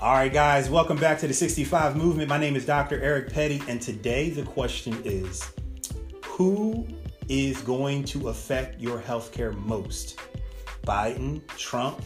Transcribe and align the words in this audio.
All 0.00 0.14
right, 0.14 0.32
guys, 0.32 0.70
welcome 0.70 0.96
back 0.96 1.18
to 1.18 1.26
the 1.26 1.34
65 1.34 1.94
Movement. 1.94 2.26
My 2.26 2.38
name 2.38 2.56
is 2.56 2.64
Dr. 2.64 2.98
Eric 3.02 3.34
Petty, 3.34 3.60
and 3.68 3.82
today 3.82 4.30
the 4.30 4.44
question 4.44 4.96
is 5.04 5.52
Who 6.24 6.88
is 7.28 7.60
going 7.60 8.04
to 8.04 8.30
affect 8.30 8.80
your 8.80 8.98
healthcare 8.98 9.54
most? 9.54 10.18
Biden, 10.86 11.46
Trump? 11.48 12.00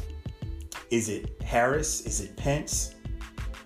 Is 0.91 1.09
it 1.09 1.41
Harris? 1.45 2.01
Is 2.01 2.21
it 2.21 2.37
Pence? 2.37 2.97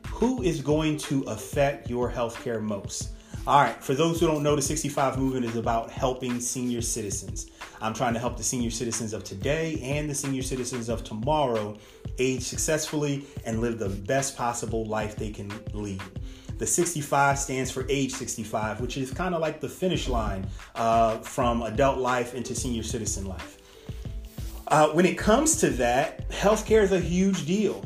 Who 0.09 0.43
is 0.43 0.61
going 0.61 0.99
to 0.99 1.23
affect 1.23 1.89
your 1.89 2.13
healthcare 2.13 2.61
most? 2.61 3.13
All 3.47 3.63
right, 3.63 3.83
for 3.83 3.95
those 3.95 4.21
who 4.21 4.27
don't 4.27 4.43
know, 4.43 4.55
the 4.55 4.61
65 4.61 5.19
movement 5.19 5.47
is 5.47 5.57
about 5.57 5.91
helping 5.91 6.39
senior 6.39 6.83
citizens. 6.83 7.47
I'm 7.81 7.95
trying 7.95 8.15
to 8.15 8.21
help 8.21 8.37
the 8.37 8.43
senior 8.43 8.71
citizens 8.71 9.13
of 9.13 9.25
today 9.25 9.79
and 9.83 10.09
the 10.09 10.15
senior 10.15 10.43
citizens 10.43 10.89
of 10.89 11.05
tomorrow 11.05 11.77
age 12.19 12.43
successfully 12.43 13.25
and 13.45 13.61
live 13.61 13.79
the 13.79 13.89
best 13.89 14.37
possible 14.37 14.85
life 14.87 15.17
they 15.17 15.31
can 15.31 15.53
lead. 15.73 16.03
The 16.59 16.67
65 16.67 17.39
stands 17.39 17.71
for 17.71 17.87
age 17.89 18.13
65, 18.13 18.81
which 18.81 18.97
is 18.97 19.13
kind 19.13 19.35
of 19.35 19.41
like 19.41 19.61
the 19.61 19.69
finish 19.69 20.09
line 20.09 20.47
uh, 20.75 21.19
from 21.19 21.63
adult 21.63 21.99
life 21.99 22.35
into 22.35 22.55
senior 22.55 22.83
citizen 22.83 23.27
life. 23.27 23.59
Uh, 24.67 24.89
when 24.89 25.07
it 25.07 25.17
comes 25.17 25.57
to 25.61 25.71
that, 25.71 26.29
healthcare 26.31 26.83
is 26.83 26.93
a 26.93 27.01
huge 27.01 27.47
deal. 27.47 27.85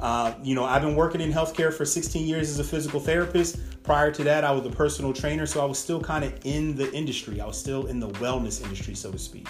Uh, 0.00 0.34
you 0.42 0.54
know, 0.54 0.64
I've 0.64 0.82
been 0.82 0.96
working 0.96 1.20
in 1.20 1.32
healthcare 1.32 1.72
for 1.72 1.84
16 1.84 2.26
years 2.26 2.50
as 2.50 2.58
a 2.58 2.64
physical 2.64 3.00
therapist. 3.00 3.58
Prior 3.88 4.10
to 4.10 4.24
that, 4.24 4.44
I 4.44 4.50
was 4.50 4.66
a 4.66 4.70
personal 4.70 5.14
trainer, 5.14 5.46
so 5.46 5.62
I 5.62 5.64
was 5.64 5.78
still 5.78 5.98
kind 5.98 6.22
of 6.22 6.38
in 6.44 6.74
the 6.74 6.92
industry. 6.92 7.40
I 7.40 7.46
was 7.46 7.56
still 7.56 7.86
in 7.86 7.98
the 7.98 8.10
wellness 8.20 8.62
industry, 8.62 8.94
so 8.94 9.10
to 9.10 9.18
speak. 9.18 9.48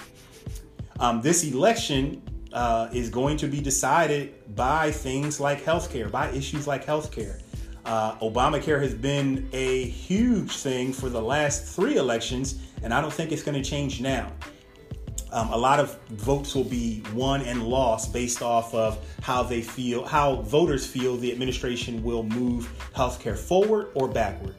Um, 1.01 1.21
this 1.21 1.43
election 1.43 2.21
uh, 2.53 2.87
is 2.93 3.09
going 3.09 3.35
to 3.35 3.47
be 3.47 3.59
decided 3.59 4.55
by 4.55 4.91
things 4.91 5.41
like 5.41 5.61
healthcare, 5.61 6.09
by 6.09 6.29
issues 6.29 6.67
like 6.67 6.85
healthcare. 6.85 7.41
Uh, 7.83 8.15
Obamacare 8.19 8.81
has 8.81 8.93
been 8.93 9.49
a 9.51 9.83
huge 9.89 10.55
thing 10.55 10.93
for 10.93 11.09
the 11.09 11.21
last 11.21 11.75
three 11.75 11.97
elections, 11.97 12.59
and 12.81 12.93
I 12.93 13.01
don't 13.01 13.11
think 13.11 13.33
it's 13.33 13.43
going 13.43 13.61
to 13.61 13.69
change 13.69 13.99
now. 13.99 14.31
Um, 15.31 15.49
a 15.53 15.57
lot 15.57 15.79
of 15.79 15.99
votes 16.09 16.55
will 16.55 16.63
be 16.63 17.03
won 17.13 17.41
and 17.41 17.63
lost 17.63 18.11
based 18.11 18.41
off 18.41 18.73
of 18.73 18.97
how 19.21 19.43
they 19.43 19.61
feel, 19.61 20.05
how 20.05 20.37
voters 20.37 20.85
feel 20.87 21.17
the 21.17 21.31
administration 21.31 22.03
will 22.03 22.23
move 22.23 22.67
healthcare 22.95 23.37
forward 23.37 23.89
or 23.93 24.07
backward. 24.07 24.55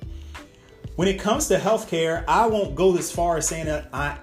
When 0.96 1.08
it 1.08 1.18
comes 1.18 1.48
to 1.48 1.56
healthcare, 1.56 2.24
I 2.28 2.46
won't 2.46 2.74
go 2.74 2.96
as 2.96 3.10
far 3.10 3.36
as 3.36 3.48
saying 3.48 3.66
that 3.66 3.88
I 3.92 4.18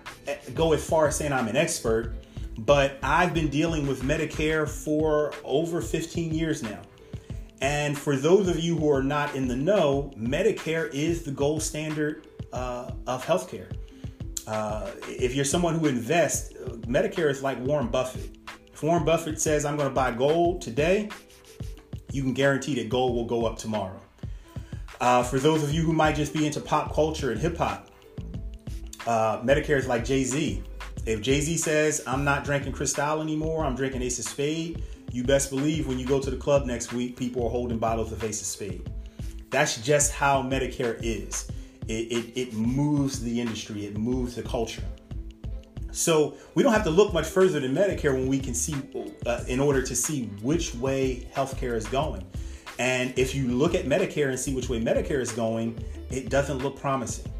go 0.54 0.74
as 0.74 0.88
far 0.88 1.08
as 1.08 1.16
saying 1.16 1.34
I'm 1.34 1.48
an 1.48 1.56
expert, 1.56 2.16
but 2.60 2.98
I've 3.02 3.34
been 3.34 3.50
dealing 3.50 3.88
with 3.88 4.04
Medicare 4.04 4.68
for 4.68 5.34
over 5.44 5.82
15 5.82 6.34
years 6.34 6.64
now. 6.64 6.82
And 7.62 7.98
for 7.98 8.16
those 8.16 8.48
of 8.48 8.60
you 8.60 8.78
who 8.78 8.92
are 8.92 9.04
not 9.04 9.36
in 9.36 9.48
the 9.48 9.56
know, 9.56 10.14
Medicare 10.18 10.94
is 10.94 11.24
the 11.24 11.32
gold 11.32 11.64
standard 11.64 12.28
uh, 12.54 12.92
of 13.08 13.26
healthcare. 13.26 13.72
Uh, 14.48 14.90
if 15.08 15.36
you're 15.36 15.46
someone 15.46 15.78
who 15.78 15.88
invests, 15.88 16.54
Medicare 16.88 17.30
is 17.30 17.44
like 17.44 17.60
Warren 17.60 17.88
Buffett. 17.88 18.38
If 18.74 18.82
Warren 18.82 19.04
Buffett 19.04 19.42
says, 19.42 19.66
I'm 19.66 19.76
going 19.76 19.90
to 19.90 19.94
buy 19.94 20.12
gold 20.12 20.62
today, 20.62 21.10
you 22.12 22.22
can 22.22 22.34
guarantee 22.34 22.76
that 22.76 22.90
gold 22.90 23.14
will 23.14 23.26
go 23.26 23.46
up 23.46 23.58
tomorrow. 23.58 24.00
Uh, 25.02 25.22
for 25.22 25.38
those 25.38 25.64
of 25.64 25.74
you 25.74 25.84
who 25.84 25.94
might 25.94 26.16
just 26.16 26.34
be 26.34 26.46
into 26.46 26.62
pop 26.62 26.94
culture 26.94 27.32
and 27.32 27.40
hip 27.40 27.58
hop, 27.58 27.90
uh, 29.06 29.42
Medicare 29.42 29.78
is 29.78 29.88
like 29.88 30.06
Jay 30.06 30.24
Z. 30.24 30.64
If 31.06 31.22
Jay 31.22 31.42
Z 31.42 31.58
says, 31.58 32.02
I'm 32.08 32.24
not 32.24 32.44
drinking 32.44 32.72
Cristal 32.72 33.22
anymore, 33.22 33.66
I'm 33.66 33.76
drinking 33.76 34.02
Ace 34.02 34.20
of 34.20 34.26
Spade, 34.26 34.84
you 35.12 35.24
best 35.24 35.50
believe 35.50 35.88
when 35.88 36.00
you 36.00 36.06
go 36.06 36.20
to 36.20 36.30
the 36.30 36.38
club 36.38 36.66
next 36.66 36.94
week, 36.94 37.16
people 37.16 37.46
are 37.46 37.50
holding 37.50 37.78
bottles 37.78 38.12
of 38.12 38.24
Ace 38.24 38.42
of 38.42 38.48
Spade. 38.48 38.90
That's 39.50 39.82
just 39.82 40.12
how 40.12 40.42
Medicare 40.42 41.00
is. 41.02 41.50
It, 41.88 42.12
it, 42.12 42.40
it 42.40 42.54
moves 42.54 43.22
the 43.22 43.40
industry, 43.40 43.86
it 43.86 43.98
moves 43.98 44.36
the 44.36 44.44
culture. 44.44 44.84
So 45.92 46.36
we 46.54 46.62
don't 46.62 46.74
have 46.74 46.84
to 46.84 46.90
look 46.90 47.14
much 47.14 47.26
further 47.26 47.60
than 47.60 47.74
Medicare 47.74 48.14
when 48.14 48.28
we 48.28 48.40
can 48.40 48.54
see, 48.54 48.76
uh, 49.26 49.44
in 49.48 49.60
order 49.60 49.82
to 49.82 49.96
see 49.96 50.26
which 50.42 50.76
way 50.76 51.28
healthcare 51.34 51.76
is 51.76 51.88
going. 51.88 52.26
And 52.78 53.18
if 53.18 53.34
you 53.34 53.48
look 53.48 53.74
at 53.74 53.86
Medicare 53.86 54.30
and 54.30 54.40
see 54.40 54.54
which 54.54 54.70
way 54.70 54.80
Medicare 54.80 55.22
is 55.22 55.32
going, 55.32 55.84
it 56.12 56.30
doesn't 56.30 56.60
look 56.60 56.80
promising. 56.80 57.32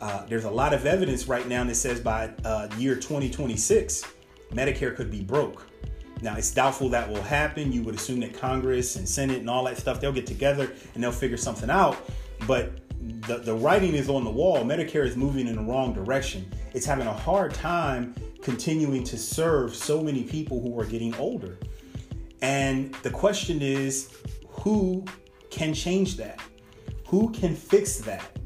Uh, 0.00 0.24
there's 0.26 0.44
a 0.44 0.50
lot 0.50 0.72
of 0.72 0.86
evidence 0.86 1.26
right 1.26 1.48
now 1.48 1.64
that 1.64 1.74
says 1.74 1.98
by 1.98 2.30
uh, 2.44 2.68
year 2.78 2.94
2026, 2.94 4.04
Medicare 4.52 4.94
could 4.94 5.10
be 5.10 5.22
broke. 5.22 5.66
Now, 6.22 6.36
it's 6.36 6.52
doubtful 6.52 6.88
that 6.90 7.08
will 7.08 7.22
happen. 7.22 7.72
You 7.72 7.82
would 7.82 7.96
assume 7.96 8.20
that 8.20 8.32
Congress 8.32 8.96
and 8.96 9.08
Senate 9.08 9.38
and 9.38 9.50
all 9.50 9.64
that 9.64 9.76
stuff, 9.78 10.00
they'll 10.00 10.12
get 10.12 10.26
together 10.26 10.72
and 10.94 11.02
they'll 11.02 11.12
figure 11.12 11.36
something 11.36 11.68
out. 11.68 11.96
But 12.46 12.83
the, 13.26 13.38
the 13.38 13.54
writing 13.54 13.94
is 13.94 14.08
on 14.08 14.24
the 14.24 14.30
wall. 14.30 14.58
Medicare 14.64 15.06
is 15.06 15.16
moving 15.16 15.46
in 15.46 15.56
the 15.56 15.62
wrong 15.62 15.92
direction. 15.92 16.50
It's 16.72 16.86
having 16.86 17.06
a 17.06 17.12
hard 17.12 17.54
time 17.54 18.14
continuing 18.42 19.04
to 19.04 19.16
serve 19.16 19.74
so 19.74 20.02
many 20.02 20.22
people 20.24 20.60
who 20.60 20.78
are 20.78 20.84
getting 20.84 21.14
older. 21.16 21.58
And 22.42 22.94
the 22.96 23.10
question 23.10 23.62
is 23.62 24.14
who 24.48 25.04
can 25.50 25.72
change 25.72 26.16
that? 26.16 26.40
Who 27.06 27.30
can 27.30 27.54
fix 27.54 27.98
that? 27.98 28.38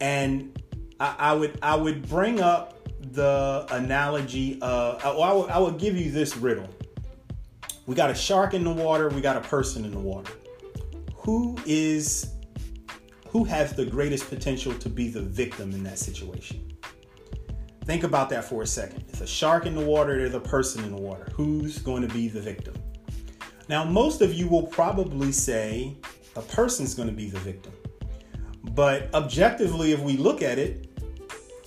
And 0.00 0.60
I, 1.00 1.14
I 1.18 1.32
would 1.32 1.58
I 1.62 1.74
would 1.74 2.08
bring 2.08 2.40
up 2.40 2.74
the 3.12 3.66
analogy 3.70 4.60
of 4.60 5.04
I, 5.04 5.10
I, 5.10 5.32
would, 5.32 5.50
I 5.50 5.58
would 5.58 5.78
give 5.78 5.96
you 5.96 6.10
this 6.10 6.36
riddle. 6.36 6.68
We 7.86 7.94
got 7.94 8.10
a 8.10 8.14
shark 8.14 8.52
in 8.52 8.64
the 8.64 8.72
water, 8.72 9.08
we 9.08 9.20
got 9.20 9.36
a 9.36 9.40
person 9.40 9.84
in 9.84 9.92
the 9.92 9.98
water. 9.98 10.32
Who 11.14 11.56
is 11.64 12.35
who 13.36 13.44
has 13.44 13.74
the 13.74 13.84
greatest 13.84 14.30
potential 14.30 14.72
to 14.72 14.88
be 14.88 15.10
the 15.10 15.20
victim 15.20 15.70
in 15.72 15.84
that 15.84 15.98
situation? 15.98 16.72
Think 17.84 18.02
about 18.02 18.30
that 18.30 18.46
for 18.46 18.62
a 18.62 18.66
second. 18.66 19.04
It's 19.10 19.20
a 19.20 19.26
shark 19.26 19.66
in 19.66 19.74
the 19.74 19.84
water, 19.84 20.16
there's 20.16 20.32
a 20.32 20.40
person 20.40 20.82
in 20.84 20.90
the 20.90 21.02
water. 21.02 21.28
Who's 21.34 21.76
going 21.76 22.00
to 22.00 22.08
be 22.14 22.28
the 22.28 22.40
victim? 22.40 22.72
Now, 23.68 23.84
most 23.84 24.22
of 24.22 24.32
you 24.32 24.48
will 24.48 24.62
probably 24.62 25.32
say 25.32 25.98
a 26.34 26.40
person's 26.40 26.94
going 26.94 27.10
to 27.10 27.14
be 27.14 27.28
the 27.28 27.38
victim. 27.40 27.74
But 28.70 29.14
objectively, 29.14 29.92
if 29.92 30.00
we 30.00 30.16
look 30.16 30.40
at 30.40 30.58
it, 30.58 30.88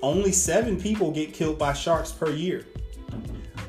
only 0.02 0.32
seven 0.32 0.82
people 0.82 1.12
get 1.12 1.36
killed 1.36 1.60
by 1.60 1.74
sharks 1.74 2.12
per 2.12 2.32
year. 2.32 2.66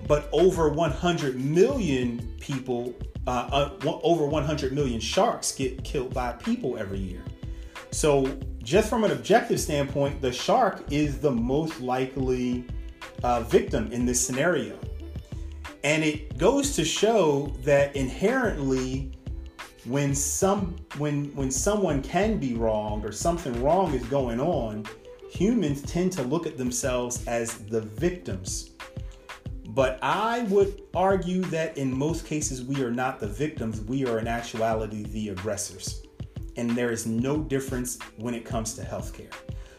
But 0.09 0.31
over 0.33 0.71
100 0.71 1.39
million 1.39 2.35
people, 2.41 2.95
uh, 3.27 3.77
uh, 3.85 3.99
over 4.03 4.25
100 4.25 4.73
million 4.73 5.01
sharks 5.01 5.53
get 5.53 5.85
killed 5.85 6.15
by 6.15 6.33
people 6.33 6.79
every 6.79 6.99
year. 6.99 7.23
So, 7.93 8.39
just 8.63 8.89
from 8.89 9.05
an 9.05 9.11
objective 9.11 9.59
standpoint, 9.59 10.21
the 10.21 10.33
shark 10.33 10.85
is 10.91 11.19
the 11.19 11.31
most 11.31 11.81
likely 11.81 12.65
uh, 13.25 13.41
victim 13.43 13.91
in 13.93 14.07
this 14.07 14.25
scenario. 14.25 14.79
And 15.83 16.05
it 16.05 16.39
goes 16.39 16.77
to 16.77 16.85
show 16.85 17.53
that 17.65 17.97
inherently, 17.97 19.13
when 19.87 20.15
some 20.15 20.77
when 20.99 21.35
when 21.35 21.51
someone 21.51 22.03
can 22.03 22.39
be 22.39 22.55
wrong 22.55 23.05
or 23.05 23.13
something 23.13 23.61
wrong 23.63 23.95
is 23.95 24.05
going 24.07 24.39
on, 24.39 24.85
humans 25.31 25.83
tend 25.83 26.13
to 26.13 26.23
look 26.23 26.47
at 26.47 26.59
themselves 26.59 27.27
as 27.27 27.55
the 27.55 27.81
victims. 27.81 28.71
But 29.69 29.99
I 30.03 30.43
would 30.45 30.83
argue 30.95 31.43
that 31.45 31.79
in 31.79 31.97
most 31.97 32.27
cases 32.27 32.63
we 32.63 32.85
are 32.85 32.91
not 32.91 33.21
the 33.21 33.29
victims, 33.29 33.81
we 33.81 34.07
are 34.07 34.19
in 34.19 34.29
actuality 34.29 35.05
the 35.05 35.31
aggressors 35.31 36.00
and 36.57 36.71
there 36.71 36.91
is 36.91 37.07
no 37.07 37.39
difference 37.39 37.99
when 38.17 38.35
it 38.35 38.45
comes 38.45 38.75
to 38.75 38.83
healthcare. 38.83 39.33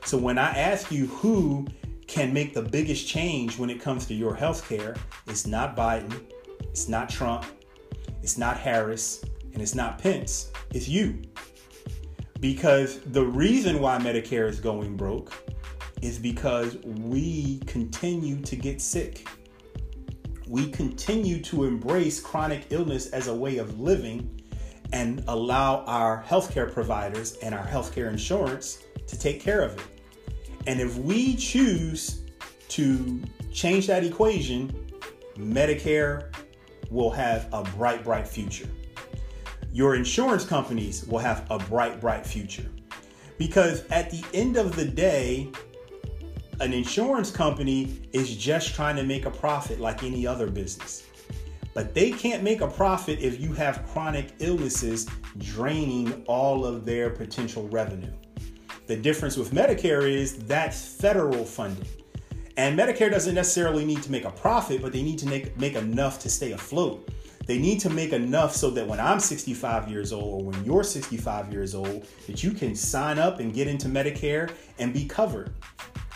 So 0.06 0.18
when 0.18 0.38
I 0.38 0.50
ask 0.58 0.92
you 0.92 1.08
who 1.08 1.68
can 2.08 2.34
make 2.34 2.54
the 2.54 2.62
biggest 2.62 3.08
change 3.08 3.58
when 3.58 3.70
it 3.70 3.80
comes 3.80 4.06
to 4.08 4.14
your 4.14 4.36
healthcare, 4.36 4.98
it's 5.28 5.48
not 5.48 5.76
Biden, 5.76 6.14
it's 6.60 6.90
not 6.90 7.10
Trump, 7.10 7.46
it's 8.22 8.38
not 8.38 8.58
Harris, 8.58 9.24
and 9.54 9.62
it's 9.62 9.76
not 9.76 10.00
Pence, 10.00 10.52
it's 10.74 10.88
you. 10.88 11.22
Because 12.40 13.00
the 13.02 13.24
reason 13.24 13.80
why 13.80 13.98
Medicare 14.00 14.50
is 14.50 14.60
going 14.60 14.98
broke 14.98 15.32
is 16.02 16.18
because 16.18 16.78
we 16.84 17.60
continue 17.68 18.42
to 18.42 18.56
get 18.56 18.82
sick. 18.82 19.28
We 20.48 20.70
continue 20.72 21.40
to 21.44 21.66
embrace 21.66 22.20
chronic 22.20 22.66
illness 22.72 23.08
as 23.12 23.28
a 23.28 23.34
way 23.34 23.58
of 23.58 23.80
living 23.80 24.41
and 24.94 25.24
allow 25.28 25.84
our 25.86 26.24
healthcare 26.28 26.72
providers 26.72 27.38
and 27.42 27.56
our 27.56 27.66
healthcare 27.66 28.10
insurance 28.10 28.84
to 29.08 29.18
take 29.18 29.42
care 29.42 29.62
of 29.62 29.78
it. 29.78 29.84
And 30.68 30.80
if 30.80 30.98
we 30.98 31.36
choose 31.36 32.22
to 32.70 33.22
change 33.52 33.88
that 33.88 34.04
equation, 34.04 34.88
Medicare 35.38 36.34
will 36.90 37.10
have 37.10 37.48
a 37.54 37.64
bright, 37.64 38.04
bright 38.04 38.28
future. 38.28 38.70
Your 39.74 39.96
insurance 39.96 40.46
companies 40.46 41.06
will 41.06 41.20
have 41.20 41.48
a 41.50 41.58
bright, 41.58 42.02
bright 42.02 42.26
future. 42.26 42.70
Because 43.38 43.86
at 43.88 44.12
the 44.12 44.24
end 44.34 44.58
of 44.58 44.76
the 44.76 44.86
day, 44.86 45.50
an 46.60 46.74
insurance 46.74 47.32
company 47.32 48.08
is 48.12 48.36
just 48.36 48.76
trying 48.76 48.96
to 48.98 49.04
make 49.04 49.26
a 49.26 49.32
profit 49.32 49.80
like 49.80 50.04
any 50.04 50.28
other 50.28 50.48
business. 50.48 51.08
But 51.74 51.94
they 51.94 52.12
can't 52.12 52.44
make 52.44 52.62
a 52.62 52.68
profit 52.68 53.20
if 53.20 53.40
you 53.40 53.54
have 53.54 53.86
chronic 53.88 54.34
illnesses 54.40 55.08
draining 55.38 56.24
all 56.28 56.66
of 56.66 56.86
their 56.86 57.10
potential 57.10 57.68
revenue. 57.70 58.12
The 58.88 58.98
difference 58.98 59.38
with 59.38 59.52
Medicare 59.52 60.10
is 60.10 60.38
that's 60.38 60.96
federal 60.96 61.46
funding. 61.46 61.88
And 62.58 62.78
Medicare 62.78 63.10
doesn't 63.10 63.36
necessarily 63.36 63.86
need 63.86 64.04
to 64.04 64.12
make 64.12 64.26
a 64.26 64.32
profit, 64.32 64.82
but 64.82 64.92
they 64.92 65.02
need 65.02 65.18
to 65.20 65.28
make, 65.28 65.58
make 65.58 65.76
enough 65.76 66.20
to 66.20 66.30
stay 66.30 66.52
afloat. 66.52 67.10
They 67.48 67.58
need 67.58 67.80
to 67.82 67.90
make 67.90 68.14
enough 68.14 68.56
so 68.56 68.70
that 68.72 68.86
when 68.86 69.00
I'm 69.00 69.20
65 69.20 69.90
years 69.90 70.14
old 70.14 70.42
or 70.42 70.52
when 70.52 70.64
you're 70.64 70.84
65 70.84 71.52
years 71.52 71.74
old, 71.74 72.06
that 72.28 72.44
you 72.44 72.52
can 72.52 72.76
sign 72.76 73.18
up 73.18 73.40
and 73.40 73.54
get 73.54 73.68
into 73.68 73.88
Medicare 73.88 74.52
and 74.78 74.94
be 74.94 75.06
covered. 75.06 75.54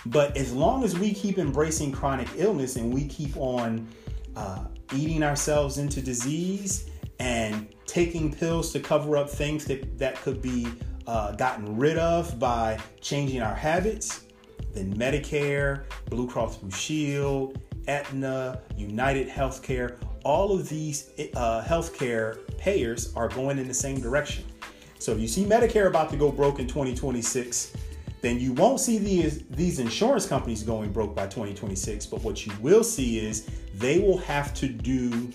But 0.05 0.37
as 0.37 0.53
long 0.53 0.83
as 0.83 0.97
we 0.97 1.13
keep 1.13 1.39
embracing 1.39 1.91
chronic 1.91 2.27
illness 2.35 2.75
and 2.75 2.93
we 2.93 3.07
keep 3.07 3.35
on 3.37 3.87
uh, 4.35 4.65
eating 4.93 5.23
ourselves 5.23 5.77
into 5.77 6.01
disease 6.01 6.89
and 7.19 7.67
taking 7.85 8.31
pills 8.31 8.71
to 8.73 8.79
cover 8.79 9.17
up 9.17 9.29
things 9.29 9.65
that, 9.65 9.97
that 9.97 10.15
could 10.17 10.41
be 10.41 10.67
uh, 11.07 11.31
gotten 11.33 11.77
rid 11.77 11.97
of 11.97 12.39
by 12.39 12.77
changing 13.01 13.41
our 13.41 13.53
habits, 13.53 14.25
then 14.73 14.93
Medicare, 14.95 15.83
Blue 16.09 16.27
Cross 16.27 16.57
Blue 16.57 16.71
Shield, 16.71 17.59
Aetna, 17.87 18.59
United 18.75 19.29
Healthcare, 19.29 19.97
all 20.23 20.51
of 20.51 20.67
these 20.67 21.11
uh, 21.35 21.63
healthcare 21.63 22.39
payers 22.57 23.13
are 23.15 23.29
going 23.29 23.59
in 23.59 23.67
the 23.67 23.73
same 23.73 24.01
direction. 24.01 24.43
So 24.97 25.11
if 25.11 25.19
you 25.19 25.27
see 25.27 25.45
Medicare 25.45 25.87
about 25.87 26.09
to 26.09 26.17
go 26.17 26.31
broke 26.31 26.59
in 26.59 26.67
2026, 26.67 27.73
then 28.25 28.39
you 28.39 28.53
won't 28.53 28.79
see 28.79 28.97
these, 28.97 29.43
these 29.51 29.77
insurance 29.77 30.25
companies 30.25 30.63
going 30.63 30.91
broke 30.91 31.15
by 31.15 31.25
2026. 31.25 32.07
But 32.07 32.23
what 32.23 32.43
you 32.43 32.51
will 32.59 32.83
see 32.83 33.19
is 33.19 33.47
they 33.75 33.99
will 33.99 34.17
have 34.17 34.51
to 34.55 34.67
do 34.67 35.31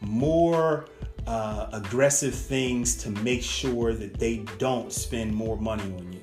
more 0.00 0.86
uh, 1.28 1.68
aggressive 1.72 2.34
things 2.34 2.96
to 2.96 3.10
make 3.10 3.40
sure 3.40 3.92
that 3.94 4.18
they 4.18 4.38
don't 4.58 4.92
spend 4.92 5.32
more 5.32 5.56
money 5.56 5.84
on 5.84 6.12
you. 6.12 6.20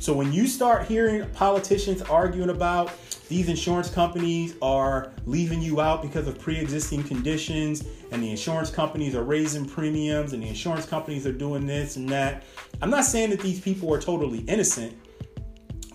So 0.00 0.12
when 0.12 0.34
you 0.34 0.46
start 0.46 0.86
hearing 0.86 1.28
politicians 1.30 2.02
arguing 2.02 2.50
about 2.50 2.92
these 3.30 3.48
insurance 3.48 3.88
companies 3.88 4.54
are 4.60 5.12
leaving 5.24 5.62
you 5.62 5.80
out 5.80 6.02
because 6.02 6.28
of 6.28 6.38
pre-existing 6.38 7.04
conditions 7.04 7.84
and 8.12 8.22
the 8.22 8.30
insurance 8.30 8.70
companies 8.70 9.14
are 9.14 9.24
raising 9.24 9.64
premiums 9.64 10.34
and 10.34 10.42
the 10.42 10.48
insurance 10.48 10.84
companies 10.84 11.26
are 11.26 11.32
doing 11.32 11.66
this 11.66 11.96
and 11.96 12.06
that. 12.10 12.44
I'm 12.82 12.90
not 12.90 13.06
saying 13.06 13.30
that 13.30 13.40
these 13.40 13.60
people 13.60 13.92
are 13.92 14.00
totally 14.00 14.40
innocent, 14.40 14.94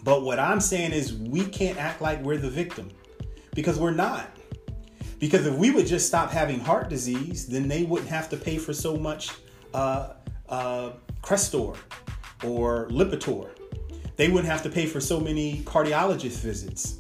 but 0.04 0.24
what 0.24 0.40
I'm 0.40 0.60
saying 0.60 0.92
is 0.92 1.14
we 1.14 1.46
can't 1.46 1.78
act 1.78 2.02
like 2.02 2.22
we're 2.22 2.38
the 2.38 2.50
victim 2.50 2.90
because 3.56 3.80
we're 3.80 3.92
not. 3.92 4.30
Because 5.20 5.46
if 5.46 5.56
we 5.56 5.72
would 5.72 5.88
just 5.88 6.08
stop 6.08 6.32
having 6.32 6.60
heart 6.60 6.90
disease, 6.90 7.48
then 7.48 7.68
they 7.68 7.84
wouldn't 7.84 8.10
have 8.10 8.30
to 8.30 8.38
pay 8.38 8.58
for 8.58 8.74
so 8.74 8.98
much 8.98 9.32
uh, 9.74 10.14
uh, 10.50 10.92
Crestor 11.22 11.78
or 12.44 12.90
Lipitor 12.90 13.54
they 14.16 14.30
wouldn't 14.30 14.52
have 14.52 14.62
to 14.64 14.70
pay 14.70 14.86
for 14.86 15.00
so 15.00 15.20
many 15.20 15.64
cardiologist 15.64 16.40
visits. 16.40 16.98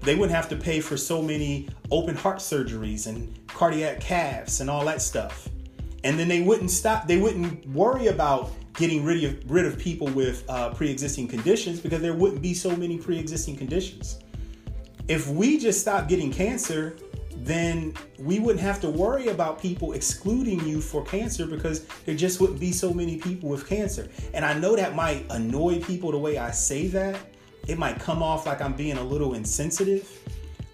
They 0.00 0.14
wouldn't 0.14 0.34
have 0.34 0.48
to 0.48 0.56
pay 0.56 0.80
for 0.80 0.96
so 0.96 1.22
many 1.22 1.68
open 1.90 2.16
heart 2.16 2.38
surgeries 2.38 3.06
and 3.06 3.46
cardiac 3.46 4.00
caths 4.00 4.60
and 4.60 4.68
all 4.68 4.84
that 4.86 5.02
stuff. 5.02 5.48
And 6.02 6.18
then 6.18 6.28
they 6.28 6.40
wouldn't 6.40 6.70
stop, 6.70 7.06
they 7.06 7.18
wouldn't 7.18 7.66
worry 7.68 8.06
about 8.08 8.50
getting 8.74 9.04
rid 9.04 9.24
of, 9.24 9.50
rid 9.50 9.66
of 9.66 9.78
people 9.78 10.06
with 10.08 10.44
uh, 10.48 10.70
pre 10.70 10.90
existing 10.90 11.28
conditions 11.28 11.80
because 11.80 12.00
there 12.00 12.14
wouldn't 12.14 12.42
be 12.42 12.54
so 12.54 12.74
many 12.76 12.98
pre 12.98 13.18
existing 13.18 13.56
conditions. 13.56 14.18
If 15.08 15.28
we 15.28 15.58
just 15.58 15.80
stop 15.80 16.08
getting 16.08 16.32
cancer, 16.32 16.96
then 17.36 17.94
we 18.18 18.38
wouldn't 18.38 18.60
have 18.60 18.80
to 18.82 18.90
worry 18.90 19.28
about 19.28 19.60
people 19.60 19.92
excluding 19.92 20.60
you 20.66 20.80
for 20.80 21.02
cancer 21.04 21.46
because 21.46 21.86
there 22.04 22.14
just 22.14 22.40
wouldn't 22.40 22.60
be 22.60 22.70
so 22.70 22.92
many 22.92 23.16
people 23.16 23.48
with 23.48 23.66
cancer. 23.66 24.08
And 24.34 24.44
I 24.44 24.58
know 24.58 24.76
that 24.76 24.94
might 24.94 25.26
annoy 25.30 25.80
people 25.80 26.12
the 26.12 26.18
way 26.18 26.38
I 26.38 26.50
say 26.50 26.86
that. 26.88 27.18
It 27.66 27.78
might 27.78 27.98
come 27.98 28.22
off 28.22 28.46
like 28.46 28.60
I'm 28.60 28.74
being 28.74 28.98
a 28.98 29.02
little 29.02 29.34
insensitive. 29.34 30.08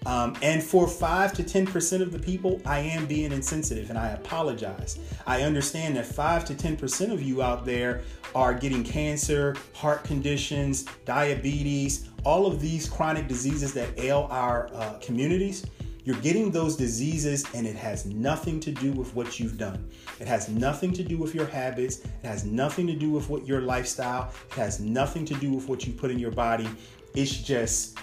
Um, 0.06 0.36
and 0.40 0.62
for 0.62 0.86
5 0.86 1.32
to 1.34 1.42
10% 1.42 2.00
of 2.00 2.12
the 2.12 2.18
people, 2.18 2.62
I 2.64 2.78
am 2.78 3.06
being 3.06 3.32
insensitive 3.32 3.90
and 3.90 3.98
I 3.98 4.10
apologize. 4.10 5.00
I 5.26 5.42
understand 5.42 5.96
that 5.96 6.06
5 6.06 6.44
to 6.44 6.54
10% 6.54 7.12
of 7.12 7.20
you 7.20 7.42
out 7.42 7.66
there 7.66 8.02
are 8.32 8.54
getting 8.54 8.84
cancer, 8.84 9.56
heart 9.74 10.04
conditions, 10.04 10.84
diabetes, 11.04 12.08
all 12.24 12.46
of 12.46 12.60
these 12.60 12.88
chronic 12.88 13.26
diseases 13.26 13.74
that 13.74 13.98
ail 13.98 14.28
our 14.30 14.70
uh, 14.74 14.94
communities. 15.00 15.66
You're 16.04 16.20
getting 16.20 16.52
those 16.52 16.76
diseases, 16.76 17.44
and 17.52 17.66
it 17.66 17.74
has 17.74 18.06
nothing 18.06 18.60
to 18.60 18.70
do 18.70 18.92
with 18.92 19.12
what 19.16 19.40
you've 19.40 19.58
done. 19.58 19.90
It 20.20 20.28
has 20.28 20.48
nothing 20.48 20.92
to 20.92 21.02
do 21.02 21.18
with 21.18 21.34
your 21.34 21.46
habits. 21.46 21.98
It 21.98 22.26
has 22.26 22.44
nothing 22.44 22.86
to 22.86 22.94
do 22.94 23.10
with 23.10 23.28
what 23.28 23.44
your 23.44 23.60
lifestyle. 23.60 24.32
It 24.50 24.54
has 24.54 24.78
nothing 24.78 25.24
to 25.24 25.34
do 25.34 25.50
with 25.50 25.68
what 25.68 25.84
you 25.84 25.92
put 25.92 26.12
in 26.12 26.20
your 26.20 26.30
body. 26.30 26.68
It's 27.16 27.32
just 27.32 27.98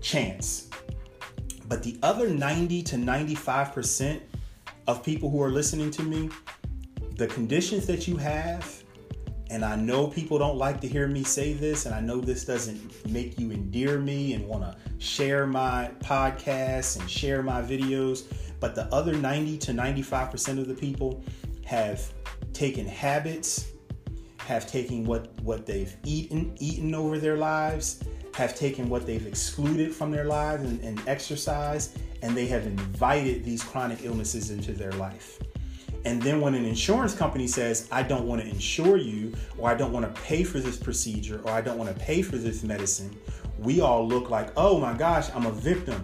chance. 0.00 0.70
But 1.70 1.84
the 1.84 1.96
other 2.02 2.28
90 2.28 2.82
to 2.82 2.96
95% 2.96 4.20
of 4.88 5.04
people 5.04 5.30
who 5.30 5.40
are 5.40 5.50
listening 5.50 5.92
to 5.92 6.02
me, 6.02 6.28
the 7.14 7.28
conditions 7.28 7.86
that 7.86 8.08
you 8.08 8.16
have, 8.16 8.82
and 9.50 9.64
I 9.64 9.76
know 9.76 10.08
people 10.08 10.36
don't 10.36 10.56
like 10.56 10.80
to 10.80 10.88
hear 10.88 11.06
me 11.06 11.22
say 11.22 11.52
this, 11.52 11.86
and 11.86 11.94
I 11.94 12.00
know 12.00 12.20
this 12.20 12.44
doesn't 12.44 13.08
make 13.08 13.38
you 13.38 13.52
endear 13.52 14.00
me 14.00 14.32
and 14.32 14.48
want 14.48 14.64
to 14.64 14.76
share 14.98 15.46
my 15.46 15.92
podcasts 16.00 16.98
and 16.98 17.08
share 17.08 17.40
my 17.40 17.62
videos, 17.62 18.24
but 18.58 18.74
the 18.74 18.92
other 18.92 19.12
90 19.12 19.56
to 19.58 19.72
95% 19.72 20.58
of 20.58 20.66
the 20.66 20.74
people 20.74 21.22
have 21.64 22.02
taken 22.52 22.84
habits, 22.84 23.68
have 24.38 24.66
taken 24.66 25.04
what, 25.04 25.40
what 25.42 25.66
they've 25.66 25.96
eaten, 26.04 26.52
eaten 26.58 26.96
over 26.96 27.16
their 27.20 27.36
lives, 27.36 28.02
have 28.40 28.56
taken 28.56 28.88
what 28.88 29.04
they've 29.04 29.26
excluded 29.26 29.94
from 29.94 30.10
their 30.10 30.24
lives 30.24 30.62
and, 30.62 30.80
and 30.82 30.98
exercise, 31.06 31.94
and 32.22 32.34
they 32.34 32.46
have 32.46 32.64
invited 32.66 33.44
these 33.44 33.62
chronic 33.62 33.98
illnesses 34.02 34.50
into 34.50 34.72
their 34.72 34.92
life. 34.92 35.38
And 36.06 36.22
then 36.22 36.40
when 36.40 36.54
an 36.54 36.64
insurance 36.64 37.14
company 37.14 37.46
says, 37.46 37.86
I 37.92 38.02
don't 38.02 38.26
want 38.26 38.40
to 38.40 38.48
insure 38.48 38.96
you, 38.96 39.34
or 39.58 39.68
I 39.68 39.74
don't 39.74 39.92
want 39.92 40.06
to 40.06 40.22
pay 40.22 40.42
for 40.42 40.58
this 40.58 40.78
procedure, 40.78 41.42
or 41.44 41.50
I 41.50 41.60
don't 41.60 41.76
want 41.76 41.94
to 41.94 42.00
pay 42.02 42.22
for 42.22 42.38
this 42.38 42.62
medicine, 42.62 43.14
we 43.58 43.82
all 43.82 44.08
look 44.08 44.30
like, 44.30 44.52
oh 44.56 44.80
my 44.80 44.94
gosh, 44.94 45.28
I'm 45.34 45.44
a 45.44 45.52
victim. 45.52 46.02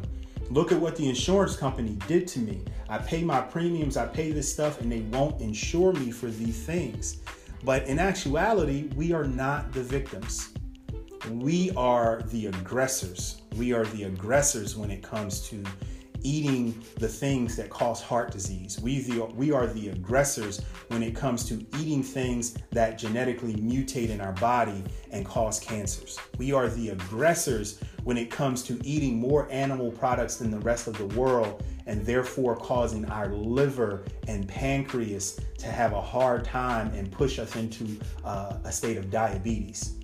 Look 0.51 0.73
at 0.73 0.79
what 0.79 0.95
the 0.95 1.09
insurance 1.09 1.57
company 1.57 1.97
did 2.07 2.29
to 2.29 2.39
me. 2.39 2.61
I 2.91 2.99
pay 2.99 3.25
my 3.25 3.41
premiums, 3.41 3.97
I 3.97 4.07
pay 4.09 4.31
this 4.31 4.53
stuff, 4.53 4.83
and 4.83 4.93
they 4.93 5.01
won't 5.01 5.41
insure 5.41 5.95
me 5.95 6.11
for 6.11 6.27
these 6.27 6.63
things. 6.63 7.17
But 7.65 7.87
in 7.87 7.99
actuality, 7.99 8.91
we 8.95 9.15
are 9.15 9.25
not 9.25 9.73
the 9.73 9.83
victims. 9.83 10.53
We 11.31 11.73
are 11.77 12.23
the 12.31 12.47
aggressors. 12.47 13.43
We 13.57 13.73
are 13.73 13.85
the 13.87 14.05
aggressors 14.05 14.77
when 14.77 14.91
it 14.91 15.03
comes 15.03 15.41
to 15.49 15.63
eating 16.23 16.83
the 16.99 17.09
things 17.09 17.57
that 17.57 17.71
cause 17.71 18.01
heart 18.01 18.31
disease. 18.31 18.81
We, 18.81 19.01
the, 19.01 19.25
we 19.27 19.53
are 19.53 19.67
the 19.67 19.91
aggressors 19.91 20.61
when 20.89 21.03
it 21.03 21.15
comes 21.15 21.45
to 21.49 21.65
eating 21.81 22.03
things 22.03 22.57
that 22.73 22.99
genetically 22.99 23.55
mutate 23.55 24.11
in 24.11 24.21
our 24.21 24.33
body 24.33 24.85
and 25.11 25.25
cause 25.25 25.61
cancers. 25.61 26.19
We 26.39 26.53
are 26.53 26.69
the 26.69 26.91
aggressors 26.91 27.81
when 28.05 28.17
it 28.17 28.31
comes 28.31 28.63
to 28.65 28.81
eating 28.85 29.17
more 29.17 29.49
animal 29.51 29.91
products 29.91 30.37
than 30.37 30.51
the 30.51 30.61
rest 30.61 30.87
of 30.87 30.97
the 30.97 31.07
world 31.19 31.65
and 31.87 32.05
therefore 32.05 32.57
causing 32.57 33.05
our 33.07 33.29
liver 33.29 34.05
and 34.27 34.47
pancreas 34.49 35.41
to 35.59 35.67
have 35.67 35.93
a 35.93 36.01
hard 36.01 36.45
time 36.45 36.89
and 36.95 37.11
push 37.11 37.39
us 37.39 37.57
into 37.57 37.99
uh, 38.25 38.59
a 38.65 38.73
state 38.73 38.97
of 38.97 39.11
diabetes. 39.11 39.96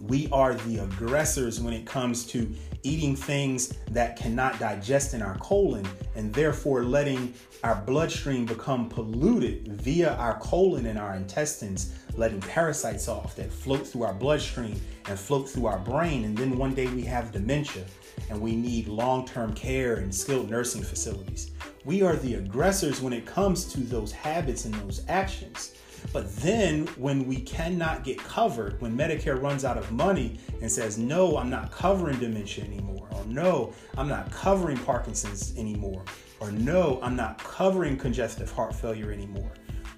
We 0.00 0.28
are 0.30 0.54
the 0.54 0.78
aggressors 0.78 1.60
when 1.60 1.74
it 1.74 1.86
comes 1.86 2.26
to 2.26 2.48
eating 2.82 3.16
things 3.16 3.74
that 3.90 4.16
cannot 4.16 4.58
digest 4.58 5.14
in 5.14 5.22
our 5.22 5.36
colon 5.38 5.86
and 6.14 6.32
therefore 6.32 6.84
letting 6.84 7.34
our 7.64 7.82
bloodstream 7.86 8.46
become 8.46 8.88
polluted 8.88 9.68
via 9.82 10.14
our 10.14 10.38
colon 10.38 10.86
and 10.86 10.98
our 10.98 11.14
intestines, 11.16 11.94
letting 12.16 12.40
parasites 12.40 13.08
off 13.08 13.34
that 13.36 13.52
float 13.52 13.86
through 13.86 14.04
our 14.04 14.14
bloodstream 14.14 14.80
and 15.08 15.18
float 15.18 15.48
through 15.48 15.66
our 15.66 15.78
brain. 15.80 16.24
And 16.24 16.36
then 16.36 16.56
one 16.56 16.74
day 16.74 16.86
we 16.86 17.02
have 17.02 17.32
dementia 17.32 17.84
and 18.30 18.40
we 18.40 18.54
need 18.54 18.88
long 18.88 19.26
term 19.26 19.52
care 19.54 19.96
and 19.96 20.14
skilled 20.14 20.50
nursing 20.50 20.82
facilities. 20.82 21.50
We 21.84 22.02
are 22.02 22.16
the 22.16 22.34
aggressors 22.34 23.00
when 23.00 23.12
it 23.12 23.26
comes 23.26 23.64
to 23.72 23.80
those 23.80 24.12
habits 24.12 24.64
and 24.64 24.74
those 24.74 25.02
actions. 25.08 25.74
But 26.12 26.34
then 26.36 26.86
when 26.96 27.26
we 27.26 27.40
cannot 27.40 28.04
get 28.04 28.18
covered, 28.18 28.80
when 28.80 28.96
Medicare 28.96 29.40
runs 29.40 29.64
out 29.64 29.76
of 29.76 29.90
money 29.92 30.38
and 30.60 30.70
says, 30.70 30.98
no, 30.98 31.36
I'm 31.36 31.50
not 31.50 31.70
covering 31.70 32.18
dementia 32.18 32.64
anymore, 32.64 33.08
or 33.12 33.24
no, 33.26 33.72
I'm 33.96 34.08
not 34.08 34.30
covering 34.30 34.78
Parkinson's 34.78 35.56
anymore, 35.56 36.04
or 36.40 36.50
no, 36.50 36.98
I'm 37.02 37.16
not 37.16 37.38
covering 37.38 37.96
congestive 37.96 38.50
heart 38.50 38.74
failure 38.74 39.12
anymore, 39.12 39.52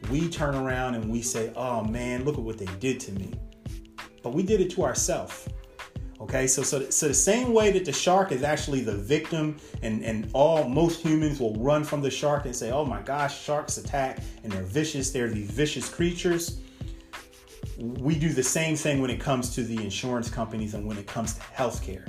we 0.09 0.29
turn 0.29 0.55
around 0.55 0.95
and 0.95 1.11
we 1.11 1.23
say, 1.23 1.53
oh 1.57 1.85
man, 1.85 2.25
look 2.25 2.37
at 2.37 2.43
what 2.43 2.59
they 2.59 2.67
did 2.79 2.99
to 3.01 3.13
me. 3.13 3.33
But 4.23 4.33
we 4.33 4.43
did 4.43 4.61
it 4.61 4.71
to 4.71 4.85
ourselves. 4.85 5.49
Okay, 6.21 6.47
so, 6.47 6.63
so 6.63 6.91
so 6.91 7.09
the 7.09 7.15
same 7.15 7.55
way 7.55 7.71
that 7.71 7.87
the 7.87 7.93
shark 7.93 8.31
is 8.31 8.43
actually 8.43 8.83
the 8.83 8.97
victim, 8.97 9.57
and 9.83 10.05
and 10.05 10.29
all 10.35 10.69
most 10.69 11.01
humans 11.01 11.41
will 11.41 11.55
run 11.55 11.83
from 11.83 12.03
the 12.03 12.11
shark 12.11 12.45
and 12.45 12.55
say, 12.55 12.71
"Oh 12.71 12.85
my 12.85 13.01
gosh, 13.01 13.41
sharks 13.43 13.79
attack 13.79 14.21
and 14.45 14.53
they're 14.53 14.63
vicious. 14.63 15.11
They're 15.11 15.31
these 15.31 15.51
vicious 15.51 15.89
creatures." 15.89 16.61
We 17.79 18.19
do 18.19 18.29
the 18.29 18.43
same 18.43 18.77
thing 18.77 19.01
when 19.01 19.11
it 19.11 19.19
comes 19.19 19.55
to 19.55 19.63
the 19.63 19.83
insurance 19.83 20.29
companies 20.29 20.75
and 20.75 20.87
when 20.87 20.99
it 20.99 21.07
comes 21.07 21.35
to 21.35 21.41
healthcare, 21.41 22.07